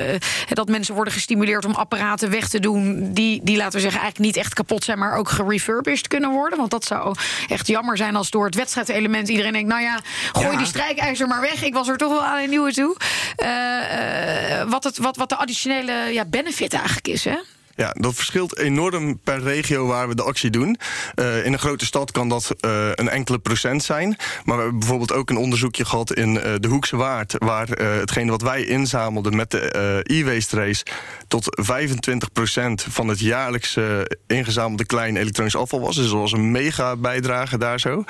dat 0.49 0.69
mensen 0.69 0.95
worden 0.95 1.13
gestimuleerd 1.13 1.65
om 1.65 1.75
apparaten 1.75 2.31
weg 2.31 2.49
te 2.49 2.61
doen 2.61 3.13
die, 3.13 3.41
die 3.43 3.57
laten 3.57 3.75
we 3.75 3.81
zeggen, 3.81 4.01
eigenlijk 4.01 4.35
niet 4.35 4.45
echt 4.45 4.55
kapot 4.55 4.85
zijn, 4.85 4.99
maar 4.99 5.17
ook 5.17 5.29
gerefurbished 5.29 6.09
kunnen 6.09 6.31
worden? 6.31 6.59
Want 6.59 6.71
dat 6.71 6.85
zou 6.85 7.17
echt 7.49 7.67
jammer 7.67 7.97
zijn 7.97 8.17
als 8.17 8.31
door 8.31 8.45
het 8.45 8.55
wedstrijdelement 8.55 9.29
iedereen 9.29 9.53
denkt, 9.53 9.69
nou 9.69 9.83
ja, 9.83 10.01
gooi 10.33 10.51
Ja. 10.51 10.57
die 10.57 10.67
strijkijzer 10.67 11.29
maar 11.29 11.41
weg. 11.41 11.63
Ik 11.63 11.75
was 11.75 11.89
er 11.89 11.97
toch 11.97 12.11
wel 12.11 12.25
aan 12.25 12.43
een 12.43 12.51
nieuwe 12.51 12.73
toe. 12.73 12.97
Eh, 13.37 14.61
eh, 14.61 14.69
wat, 14.71 14.85
het, 14.85 14.99
wat, 14.99 15.17
wat 15.17 15.29
de 15.29 15.37
additionele 15.37 15.93
ja, 15.93 16.25
benefit 16.25 16.73
eigenlijk 16.73 17.09
is, 17.09 17.25
hè? 17.25 17.37
Ja, 17.77 17.95
dat 17.99 18.15
verschilt 18.15 18.59
enorm 18.59 19.19
per 19.19 19.43
regio 19.43 19.87
waar 19.87 20.09
we 20.09 20.15
de 20.15 20.23
actie 20.23 20.51
doen. 20.51 20.77
Eh, 21.15 21.47
in 21.47 21.53
een 21.53 21.59
grote 21.59 21.85
stad 21.85 22.11
kan 22.11 22.29
dat 22.29 22.55
eh, 22.61 22.89
een 22.95 23.09
enkele 23.09 23.39
procent 23.39 23.83
zijn. 23.83 24.17
Maar 24.45 24.57
we 24.57 24.63
hebben 24.63 24.79
bijvoorbeeld 24.79 25.13
ook 25.13 25.31
een 25.31 25.37
onderzoekje 25.37 25.85
gehad 25.85 26.13
in 26.13 26.41
eh, 26.41 26.53
de 26.59 26.69
Hoekse 26.69 26.97
Waard... 26.97 27.35
waar 27.39 27.69
hetgene 27.69 28.31
wat 28.31 28.43
wij 28.43 28.65
inzamelden 28.65 29.37
met 29.37 29.51
de 29.51 30.01
e-waste 30.03 30.57
race... 30.57 30.85
tot 31.29 31.47
25 31.51 32.33
procent 32.33 32.87
van 32.89 33.09
het 33.09 33.21
jaarlijks 33.21 33.77
eh, 33.77 33.85
ingezamelde 34.27 34.85
klein 34.85 35.17
elektronisch 35.17 35.57
afval 35.57 35.81
was. 35.81 35.97
Dus 35.97 36.11
dat 36.11 36.19
was 36.19 36.33
een 36.33 36.51
mega 36.51 36.97
bijdrage 36.97 37.59
daar 37.59 37.81
zo. 37.81 38.05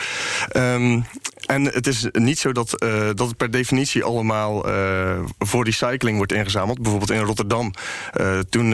Ehm, 0.48 1.00
en 1.46 1.64
het 1.64 1.86
is 1.86 2.06
niet 2.12 2.38
zo 2.38 2.52
dat, 2.52 2.70
dat 3.14 3.28
het 3.28 3.36
per 3.36 3.50
definitie 3.50 4.04
allemaal 4.04 4.66
voor 5.38 5.64
recycling 5.64 6.16
wordt 6.16 6.32
ingezameld. 6.32 6.80
Bijvoorbeeld 6.80 7.10
in 7.10 7.24
Rotterdam, 7.24 7.72
toen 8.48 8.70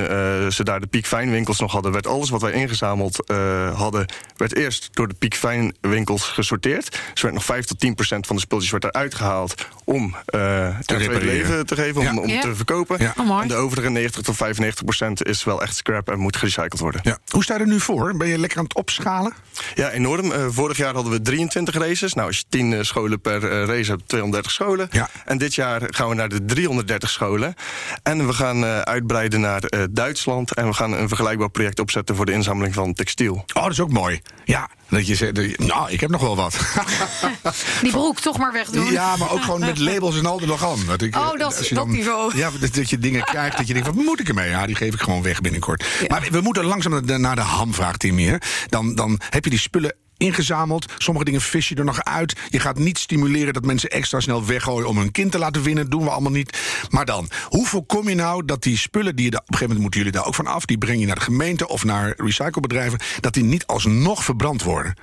ze 0.53 0.61
daar 0.65 0.78
jaar 0.79 0.91
de 0.91 0.97
piekfijnwinkels 0.99 1.59
nog 1.61 1.73
hadden, 1.73 1.93
werd 1.93 2.07
alles 2.07 2.31
wat 2.31 2.41
wij 2.41 2.53
ingezameld 2.53 3.25
eh, 3.25 3.79
hadden, 3.79 4.07
werd 4.37 4.55
eerst 4.57 4.89
door 4.93 5.09
de 5.09 5.15
piekfijnwinkels 5.15 6.23
gesorteerd. 6.23 6.99
Dus 7.13 7.23
werd 7.23 7.35
nog 7.35 7.45
5 7.45 7.65
tot 7.65 7.81
10 7.81 7.95
procent 7.95 8.27
van 8.27 8.37
de 8.37 8.43
spulletjes 8.43 8.73
werd 8.73 8.85
eruit 8.85 9.15
gehaald 9.15 9.55
om 9.85 10.17
eh 10.27 10.65
een 10.65 10.75
tweede 10.85 11.05
repareren. 11.05 11.27
leven 11.37 11.67
te 11.67 11.75
geven, 11.75 12.01
om, 12.01 12.07
Ja. 12.07 12.17
om 12.21 12.29
Ja. 12.29 12.41
te 12.41 12.55
verkopen. 12.55 12.97
Ja. 13.01 13.15
Oh. 13.19 13.41
En 13.43 13.49
de 13.49 13.55
overige 13.55 13.91
90 13.91 14.23
tot 14.23 14.37
95 14.37 14.85
procent 14.85 15.27
is 15.27 15.45
wel 15.45 15.63
echt 15.63 15.77
scrap 15.77 16.09
en 16.11 16.19
moet 16.19 16.37
gerecycled 16.37 16.79
worden. 16.81 17.01
Ja. 17.05 17.19
Hoe 17.29 17.43
sta 17.43 17.55
je 17.55 17.61
er 17.61 17.67
nu 17.67 17.81
voor? 17.81 18.17
Ben 18.17 18.29
je 18.29 18.39
lekker 18.39 18.59
aan 18.59 18.65
het 18.65 18.75
opschalen? 18.75 19.33
Ja, 19.75 19.91
enorm. 19.91 20.33
Eh, 20.33 20.47
vorig 20.51 20.77
jaar 20.77 20.95
hadden 20.95 21.13
we 21.13 21.21
23 21.23 21.75
races. 21.75 22.15
Nou, 22.15 22.27
als 22.27 22.37
je 22.39 22.45
10 22.49 22.73
eh, 22.73 22.83
scholen 22.83 23.21
per 23.21 23.41
race 23.67 23.91
hebt, 23.91 24.09
230 24.09 24.53
scholen. 24.53 24.89
Ja. 24.91 25.09
En 25.25 25.39
dit 25.39 25.55
jaar 25.55 25.83
gaan 25.87 26.09
we 26.09 26.15
naar 26.15 26.29
de 26.29 26.45
330 26.45 27.11
scholen. 27.11 27.55
En 28.03 28.27
we 28.27 28.33
gaan 28.33 28.65
eh, 28.65 28.79
uitbreiden 28.81 29.41
naar 29.41 29.63
eh, 29.63 29.81
Duitsland. 29.91 30.55
En 30.55 30.68
we 30.69 30.75
gaan 30.75 30.93
een 30.93 31.09
vergelijkbaar 31.09 31.51
project 31.51 31.81
opzetten 31.81 32.17
voor 32.17 32.27
de 32.27 32.33
inzameling 32.33 32.75
van 32.75 32.93
textiel. 32.95 33.35
Oh, 33.55 33.63
dat 33.63 33.71
is 33.73 33.81
ook 33.81 33.93
mooi. 33.93 34.21
Ja, 34.45 34.69
dat 34.89 35.07
je 35.07 35.15
zegt, 35.15 35.59
nou, 35.59 35.91
ik 35.91 36.01
heb 36.01 36.11
nog 36.11 36.21
wel 36.21 36.37
wat. 36.37 36.59
Die 37.83 37.91
broek 37.91 38.21
toch 38.21 38.39
maar 38.39 38.53
wegdoen. 38.53 38.93
Ja, 38.93 39.17
maar 39.17 39.31
ook 39.33 39.43
gewoon 39.43 39.61
met 39.61 39.79
labels 39.79 40.19
en 40.19 40.27
al 40.27 40.41
er 40.41 40.47
nog 40.47 40.65
aan. 40.65 40.79
Dat 40.87 41.03
ik, 41.03 41.17
Oh, 41.17 41.23
eh, 41.33 41.39
dat- 41.39 41.59
als 41.59 41.69
je 41.69 41.75
dat 41.75 41.87
niveau. 41.87 42.37
Ja, 42.37 42.51
dat, 42.61 42.75
dat 42.75 42.91
je 42.91 42.99
dingen 42.99 43.25
krijgt 43.35 43.57
dat 43.57 43.67
je 43.67 43.73
denkt, 43.73 43.89
wat 43.89 43.97
moet 44.05 44.21
ik 44.21 44.29
ermee? 44.29 44.49
Ja, 44.49 44.67
die 44.67 44.75
geef 44.75 44.95
ik 44.95 45.01
gewoon 45.01 45.23
weg 45.23 45.41
binnenkort. 45.41 45.85
Maar 46.09 46.21
we, 46.21 46.31
we 46.31 46.41
moeten 46.41 46.65
langzaam 46.65 46.93
naar 46.93 47.05
de, 47.07 47.19
naar 47.19 47.37
de 47.37 47.41
hamvraag, 47.43 47.97
Timmy. 47.97 48.25
hè. 48.25 48.37
Dan, 48.69 48.95
dan 48.95 49.21
heb 49.31 49.45
je 49.45 49.51
die 49.51 49.59
spullen 49.59 49.95
ingezameld. 50.19 50.93
Sommige 50.99 51.25
dingen 51.25 51.41
vis 51.41 51.69
je 51.69 51.75
er 51.75 51.85
nog 51.85 52.05
uit. 52.05 52.37
Je 52.49 52.61
gaat 52.61 52.79
niet 52.79 52.99
stimuleren 52.99 53.53
dat 53.53 53.65
mensen 53.65 53.91
extra 53.91 54.21
snel 54.21 54.47
weggooien... 54.47 54.89
om 54.89 54.99
hun 54.99 55.13
kind 55.13 55.33
te 55.33 55.39
laten 55.39 55.63
winnen. 55.63 55.91
doen 55.91 56.03
we 56.03 56.11
allemaal 56.11 56.33
niet. 56.33 56.59
Maar 56.91 57.05
dan, 57.05 57.29
hoe 57.49 57.67
voorkom 57.67 58.09
je 58.09 58.15
nou 58.15 58.45
dat 58.45 58.63
die 58.63 58.79
spullen... 58.79 59.17
die 59.17 59.25
je 59.25 59.31
daar, 59.31 59.41
op 59.41 59.49
een 59.49 59.55
gegeven 59.55 59.77
moment 59.77 59.83
moeten 59.83 60.01
jullie 60.01 60.19
daar 60.19 60.27
ook 60.27 60.35
van 60.35 60.55
af... 60.55 60.65
die 60.65 60.79
breng 60.79 61.01
je 61.01 61.07
naar 61.07 61.15
de 61.15 61.21
gemeente 61.21 61.69
of 61.69 61.85
naar 61.85 62.15
recyclebedrijven... 62.17 63.01
dat 63.21 63.35
die 63.35 63.45
niet 63.45 63.67
alsnog 63.67 64.25
verbrand 64.25 64.63
worden? 64.63 64.95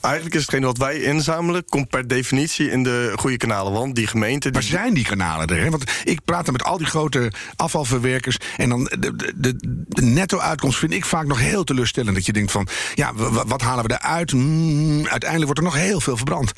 Eigenlijk 0.00 0.34
is 0.34 0.40
hetgeen 0.40 0.62
wat 0.62 0.78
wij 0.78 1.00
inzamelen, 1.00 1.64
komt 1.64 1.88
per 1.88 2.08
definitie 2.08 2.70
in 2.70 2.82
de 2.82 3.12
goede 3.16 3.36
kanalen. 3.36 3.72
Want 3.72 3.94
die 3.94 4.06
gemeente. 4.06 4.50
Waar 4.50 4.62
zijn 4.62 4.94
die 4.94 5.04
kanalen 5.04 5.46
er? 5.46 5.70
Want 5.70 5.84
ik 6.04 6.20
praat 6.24 6.44
dan 6.44 6.52
met 6.52 6.64
al 6.64 6.78
die 6.78 6.86
grote 6.86 7.32
afvalverwerkers. 7.56 8.36
En 8.56 8.68
dan 8.68 8.84
de, 8.84 9.32
de, 9.34 9.56
de, 9.86 10.02
netto-uitkomst 10.02 10.78
vind 10.78 10.92
ik 10.92 11.04
vaak 11.04 11.26
nog 11.26 11.38
heel 11.38 11.64
teleurstellend. 11.64 12.14
Dat 12.14 12.26
je 12.26 12.32
denkt 12.32 12.52
van, 12.52 12.68
ja, 12.94 13.14
wat 13.46 13.60
halen 13.60 13.84
we 13.84 13.92
eruit? 13.92 14.32
Mm, 14.32 15.06
uiteindelijk 15.06 15.44
wordt 15.44 15.58
er 15.58 15.78
nog 15.78 15.86
heel 15.86 16.00
veel 16.00 16.16
verbrand. 16.16 16.52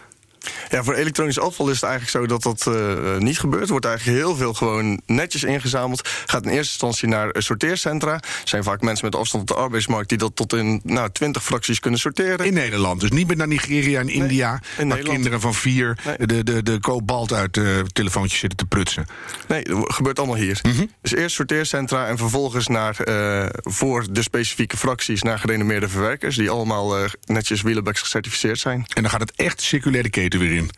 Ja, 0.70 0.84
voor 0.84 0.94
elektronisch 0.94 1.38
afval 1.38 1.68
is 1.68 1.80
het 1.80 1.90
eigenlijk 1.90 2.12
zo 2.12 2.26
dat 2.26 2.42
dat 2.42 2.74
eh, 2.74 3.16
niet 3.16 3.38
gebeurt. 3.38 3.64
Er 3.64 3.70
wordt 3.70 3.86
eigenlijk 3.86 4.18
heel 4.18 4.36
veel 4.36 4.54
gewoon 4.54 5.00
netjes 5.06 5.44
ingezameld. 5.44 6.08
Gaat 6.26 6.42
in 6.44 6.50
eerste 6.50 6.72
instantie 6.72 7.08
naar 7.08 7.30
eh, 7.30 7.42
sorteercentra. 7.42 8.12
Er 8.12 8.22
zijn 8.44 8.64
vaak 8.64 8.80
mensen 8.80 9.04
met 9.04 9.14
afstand 9.14 9.50
op 9.50 9.56
de 9.56 9.62
arbeidsmarkt 9.62 10.08
die 10.08 10.18
dat 10.18 10.36
tot 10.36 10.52
in 10.52 10.80
nou, 10.84 11.10
20 11.12 11.44
fracties 11.44 11.80
kunnen 11.80 12.00
sorteren. 12.00 12.46
In 12.46 12.54
Nederland. 12.54 13.00
Dus 13.00 13.10
niet 13.10 13.26
meer 13.26 13.36
naar 13.36 13.48
Nigeria 13.48 14.00
en 14.00 14.08
India. 14.08 14.60
in 14.78 14.88
waar 14.88 14.98
kinderen 14.98 15.40
van 15.40 15.54
vier 15.54 15.98
Nee. 16.04 16.26
de, 16.26 16.44
de, 16.44 16.62
de 16.62 16.80
kobalt 16.80 17.32
uit 17.32 17.54
de 17.54 17.84
telefoontjes 17.92 18.40
zitten 18.40 18.58
te 18.58 18.66
prutsen. 18.66 19.06
Nee, 19.48 19.62
dat 19.62 19.92
gebeurt 19.92 20.18
allemaal 20.18 20.36
hier. 20.36 20.60
Mhm. 20.62 20.84
Dus 21.02 21.14
eerst 21.14 21.34
sorteercentra 21.36 22.06
en 22.06 22.18
vervolgens 22.18 22.66
naar, 22.66 23.00
eh, 23.00 23.46
voor 23.52 24.06
de 24.10 24.22
specifieke 24.22 24.76
fracties 24.76 25.22
naar 25.22 25.38
gerenommeerde 25.38 25.88
verwerkers. 25.88 26.36
Die 26.36 26.50
allemaal 26.50 26.98
eh, 26.98 27.10
netjes 27.24 27.62
Wheelabags 27.62 28.00
gecertificeerd 28.00 28.58
zijn. 28.58 28.84
En 28.94 29.02
dan 29.02 29.10
gaat 29.10 29.20
het 29.20 29.32
echt 29.36 29.60
circulaire 29.60 30.10
keten 30.10 30.35
weer 30.38 30.52
in. 30.52 30.70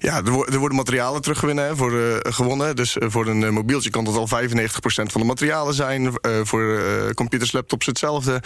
Ja, 0.00 0.16
er, 0.16 0.30
wo- 0.30 0.44
er 0.44 0.58
worden 0.58 0.76
materialen 0.76 1.22
teruggewonnen. 1.22 1.76
Voor, 1.76 2.00
eh, 2.00 2.32
gewonnen. 2.32 2.76
Dus 2.76 2.98
eh, 2.98 3.08
voor 3.10 3.26
een 3.26 3.44
eh, 3.44 3.50
mobieltje 3.50 3.90
kan 3.90 4.04
dat 4.04 4.16
al 4.16 4.28
95% 4.28 5.12
van 5.12 5.20
de 5.20 5.26
materialen 5.26 5.74
zijn. 5.74 6.12
Voor 6.42 6.82
computers, 7.14 7.52
laptops 7.52 7.86
hetzelfde. 7.86 8.42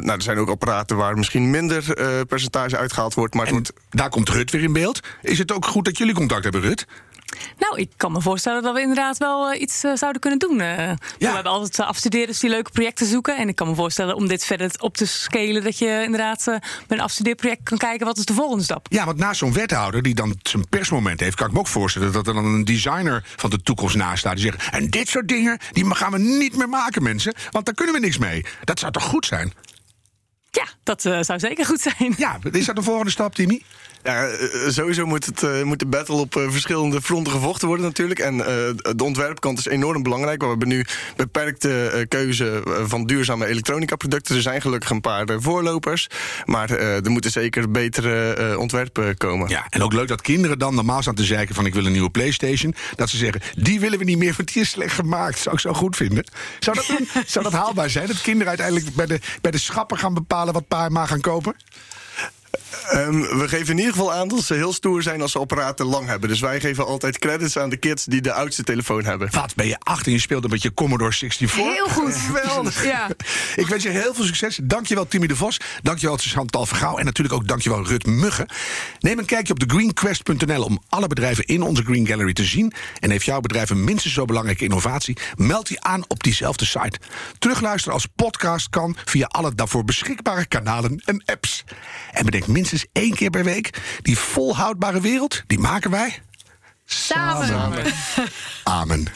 Nou, 0.00 0.10
er 0.10 0.22
zijn 0.22 0.38
ook 0.38 0.48
apparaten 0.48 0.96
waar 0.96 1.16
misschien 1.16 1.50
minder 1.50 1.84
percentage 2.28 2.76
uitgehaald 2.76 3.14
wordt. 3.14 3.34
Maar 3.34 3.46
En 3.46 3.52
wordt 3.52 3.72
daar 3.90 4.08
komt 4.08 4.28
Rut 4.28 4.50
weer 4.50 4.62
in 4.62 4.72
beeld. 4.72 5.00
Is 5.22 5.38
het 5.38 5.52
ook 5.52 5.66
goed 5.66 5.84
dat 5.84 5.98
jullie 5.98 6.14
contact 6.14 6.42
hebben, 6.42 6.60
Rut? 6.60 6.86
Nou, 7.58 7.80
ik 7.80 7.90
kan 7.96 8.12
me 8.12 8.20
voorstellen 8.20 8.62
dat 8.62 8.74
we 8.74 8.80
inderdaad 8.80 9.18
wel 9.18 9.50
eh, 9.50 9.60
iets 9.60 9.84
eh, 9.84 9.90
zouden 9.94 10.20
kunnen 10.20 10.38
doen. 10.38 10.60
eh. 10.60 10.90
We 11.18 11.26
hebben 11.26 11.52
altijd 11.52 11.80
afstudeerders 11.80 12.38
die 12.38 12.50
leuke 12.50 12.70
projecten 12.70 13.06
zoeken. 13.06 13.36
En 13.36 13.48
ik 13.48 13.54
kan 13.56 13.68
me 13.68 13.74
voorstellen 13.74 14.14
om 14.16 14.28
dit 14.28 14.44
verder 14.44 14.70
op 14.78 14.96
te 14.96 15.06
scalen... 15.06 15.64
dat 15.64 15.78
je 15.78 16.02
inderdaad 16.04 16.44
met 16.46 16.62
een 16.88 17.00
afstudeerproject 17.00 17.62
kan 17.62 17.78
kijken... 17.78 18.06
wat 18.06 18.18
is 18.18 18.24
de 18.24 18.34
volgende 18.34 18.64
stap. 18.64 18.86
Ja, 18.90 19.04
want 19.04 19.18
naast 19.18 19.38
zo'n 19.38 19.52
wethouder 19.52 20.02
die 20.02 20.14
dan 20.14 20.34
zijn 20.42 20.68
persmoment 20.68 21.20
heeft... 21.20 21.36
kan 21.36 21.46
ik 21.46 21.52
me 21.52 21.58
ook 21.58 21.66
voorstellen 21.66 22.12
dat 22.12 22.26
er 22.26 22.34
dan 22.34 22.44
een 22.44 22.64
designer 22.64 23.24
van 23.36 23.50
de 23.50 23.62
toekomst 23.62 23.96
naast 23.96 24.18
staat... 24.18 24.36
die 24.36 24.44
zegt, 24.44 24.68
en 24.70 24.90
dit 24.90 25.08
soort 25.08 25.28
dingen 25.28 25.58
die 25.72 25.94
gaan 25.94 26.12
we 26.12 26.18
niet 26.18 26.56
meer 26.56 26.68
maken, 26.68 27.02
mensen. 27.02 27.34
Want 27.50 27.64
daar 27.66 27.74
kunnen 27.74 27.94
we 27.94 28.00
niks 28.00 28.18
mee. 28.18 28.44
Dat 28.64 28.78
zou 28.78 28.92
toch 28.92 29.02
goed 29.02 29.26
zijn? 29.26 29.52
Ja, 30.56 30.66
dat 30.82 31.04
eh, 31.04 31.18
zou 31.20 31.38
zeker 31.38 31.66
goed 31.66 31.80
zijn. 31.80 32.14
Ja, 32.16 32.38
is 32.52 32.66
dat 32.66 32.76
de 32.76 32.82
volgende 32.82 33.10
stap, 33.10 33.34
Timmy? 33.34 33.62
Ja, 34.02 34.26
eh, 34.26 34.68
sowieso 34.68 35.06
moet, 35.06 35.26
het, 35.26 35.42
eh, 35.42 35.62
moet 35.62 35.78
de 35.78 35.86
battle 35.86 36.16
op 36.16 36.36
eh, 36.36 36.50
verschillende 36.50 37.02
fronten 37.02 37.32
gevochten 37.32 37.68
worden 37.68 37.86
natuurlijk. 37.86 38.20
En 38.20 38.40
eh, 38.40 38.46
de 38.96 39.04
ontwerpkant 39.04 39.58
is 39.58 39.66
enorm 39.66 40.02
belangrijk. 40.02 40.42
We 40.42 40.48
hebben 40.48 40.68
nu 40.68 40.84
beperkte 41.16 41.86
eh, 41.88 42.04
keuze 42.08 42.62
van 42.86 43.06
duurzame 43.06 43.46
elektronica 43.46 43.96
producten. 43.96 44.36
Er 44.36 44.42
zijn 44.42 44.60
gelukkig 44.60 44.90
een 44.90 45.00
paar 45.00 45.26
voorlopers. 45.40 46.06
Maar 46.44 46.70
eh, 46.70 47.04
er 47.04 47.10
moeten 47.10 47.30
zeker 47.30 47.70
betere 47.70 48.32
eh, 48.32 48.58
ontwerpen 48.58 49.16
komen. 49.16 49.48
Ja, 49.48 49.66
en 49.70 49.82
ook 49.82 49.92
leuk 49.92 50.08
dat 50.08 50.20
kinderen 50.22 50.58
dan 50.58 50.74
normaal 50.74 51.02
staan 51.02 51.14
te 51.14 51.24
zeiken 51.24 51.54
van... 51.54 51.66
ik 51.66 51.74
wil 51.74 51.86
een 51.86 51.92
nieuwe 51.92 52.10
Playstation. 52.10 52.74
Dat 52.96 53.08
ze 53.08 53.16
zeggen, 53.16 53.40
die 53.56 53.80
willen 53.80 53.98
we 53.98 54.04
niet 54.04 54.18
meer, 54.18 54.34
want 54.36 54.52
die 54.52 54.62
is 54.62 54.70
slecht 54.70 54.94
gemaakt. 54.94 55.38
Zou 55.38 55.54
ik 55.54 55.60
zo 55.60 55.72
goed 55.72 55.96
vinden. 55.96 56.24
Zou 56.58 56.76
dat, 56.76 56.86
dan- 56.86 57.22
zou 57.26 57.44
dat 57.44 57.52
haalbaar 57.52 57.90
zijn? 57.90 58.06
Dat 58.06 58.20
kinderen 58.20 58.48
uiteindelijk 58.48 58.94
bij 58.94 59.06
de, 59.06 59.20
bij 59.40 59.50
de 59.50 59.58
schappen 59.58 59.98
gaan 59.98 60.14
bepalen... 60.14 60.45
wat 60.52 60.68
pa 60.68 60.84
en 60.84 60.92
ma 60.92 61.06
gaan 61.06 61.20
kopen? 61.20 61.56
Ehm, 62.88 63.20
we 63.20 63.48
geven 63.48 63.70
in 63.70 63.78
ieder 63.78 63.92
geval 63.92 64.12
aan 64.12 64.28
dat 64.28 64.42
ze 64.42 64.54
heel 64.54 64.72
stoer 64.72 65.02
zijn 65.02 65.22
als 65.22 65.32
ze 65.32 65.38
apparaten 65.38 65.86
lang 65.86 66.06
hebben. 66.06 66.28
Dus 66.28 66.40
wij 66.40 66.60
geven 66.60 66.86
altijd 66.86 67.18
credits 67.18 67.58
aan 67.58 67.68
de 67.68 67.76
kids 67.76 68.04
die 68.04 68.20
de 68.20 68.32
oudste 68.32 68.62
telefoon 68.62 69.04
hebben. 69.04 69.28
Wat, 69.30 69.54
ben 69.54 69.66
je 69.66 69.76
acht 69.78 70.06
en 70.06 70.12
je 70.12 70.18
speelt 70.18 70.44
een 70.44 70.50
beetje 70.50 70.74
Commodore 70.74 71.12
64? 71.12 71.62
Heel 71.62 71.88
goed. 71.88 72.14
Geweldig. 72.32 72.84
Ja. 72.84 73.08
Ik 73.62 73.66
wens 73.66 73.82
je 73.82 73.88
heel 73.88 74.14
veel 74.14 74.24
succes. 74.24 74.58
Dankjewel 74.62 75.06
Timmy 75.08 75.26
de 75.26 75.36
Vos. 75.36 75.60
Dankjewel 75.82 76.16
Chantal 76.16 76.66
Vergouw. 76.66 76.96
En 76.98 77.04
natuurlijk 77.04 77.34
ook 77.34 77.48
dankjewel 77.48 77.86
Rut 77.86 78.06
Muggen. 78.06 78.48
Neem 79.00 79.18
een 79.18 79.24
kijkje 79.24 79.52
op 79.52 79.58
thegreenquest.nl 79.58 80.62
om 80.62 80.82
alle 80.88 81.06
bedrijven 81.06 81.44
in 81.44 81.62
onze 81.62 81.82
Green 81.82 82.06
Gallery 82.06 82.32
te 82.32 82.44
zien. 82.44 82.72
En 83.00 83.10
heeft 83.10 83.24
jouw 83.24 83.40
bedrijf 83.40 83.70
een 83.70 83.84
minstens 83.84 84.14
zo 84.14 84.24
belangrijke 84.24 84.64
innovatie? 84.64 85.16
Meld 85.36 85.68
die 85.68 85.80
aan 85.80 86.04
op 86.08 86.22
diezelfde 86.22 86.64
site. 86.64 86.98
Terugluisteren 87.38 87.94
als 87.94 88.06
podcast 88.16 88.68
kan 88.68 88.96
via 89.04 89.26
alle 89.26 89.54
daarvoor 89.54 89.84
beschikbare 89.84 90.46
kanalen 90.46 91.02
en 91.04 91.22
apps. 91.24 91.64
En 92.12 92.24
bedenk 92.24 92.46
minstens 92.46 92.65
één 92.92 93.14
keer 93.14 93.30
per 93.30 93.44
week... 93.44 93.98
die 94.02 94.18
volhoudbare 94.18 95.00
wereld, 95.00 95.42
die 95.46 95.58
maken 95.58 95.90
wij 95.90 96.18
Samen. 96.86 97.92
Amen. 98.64 99.06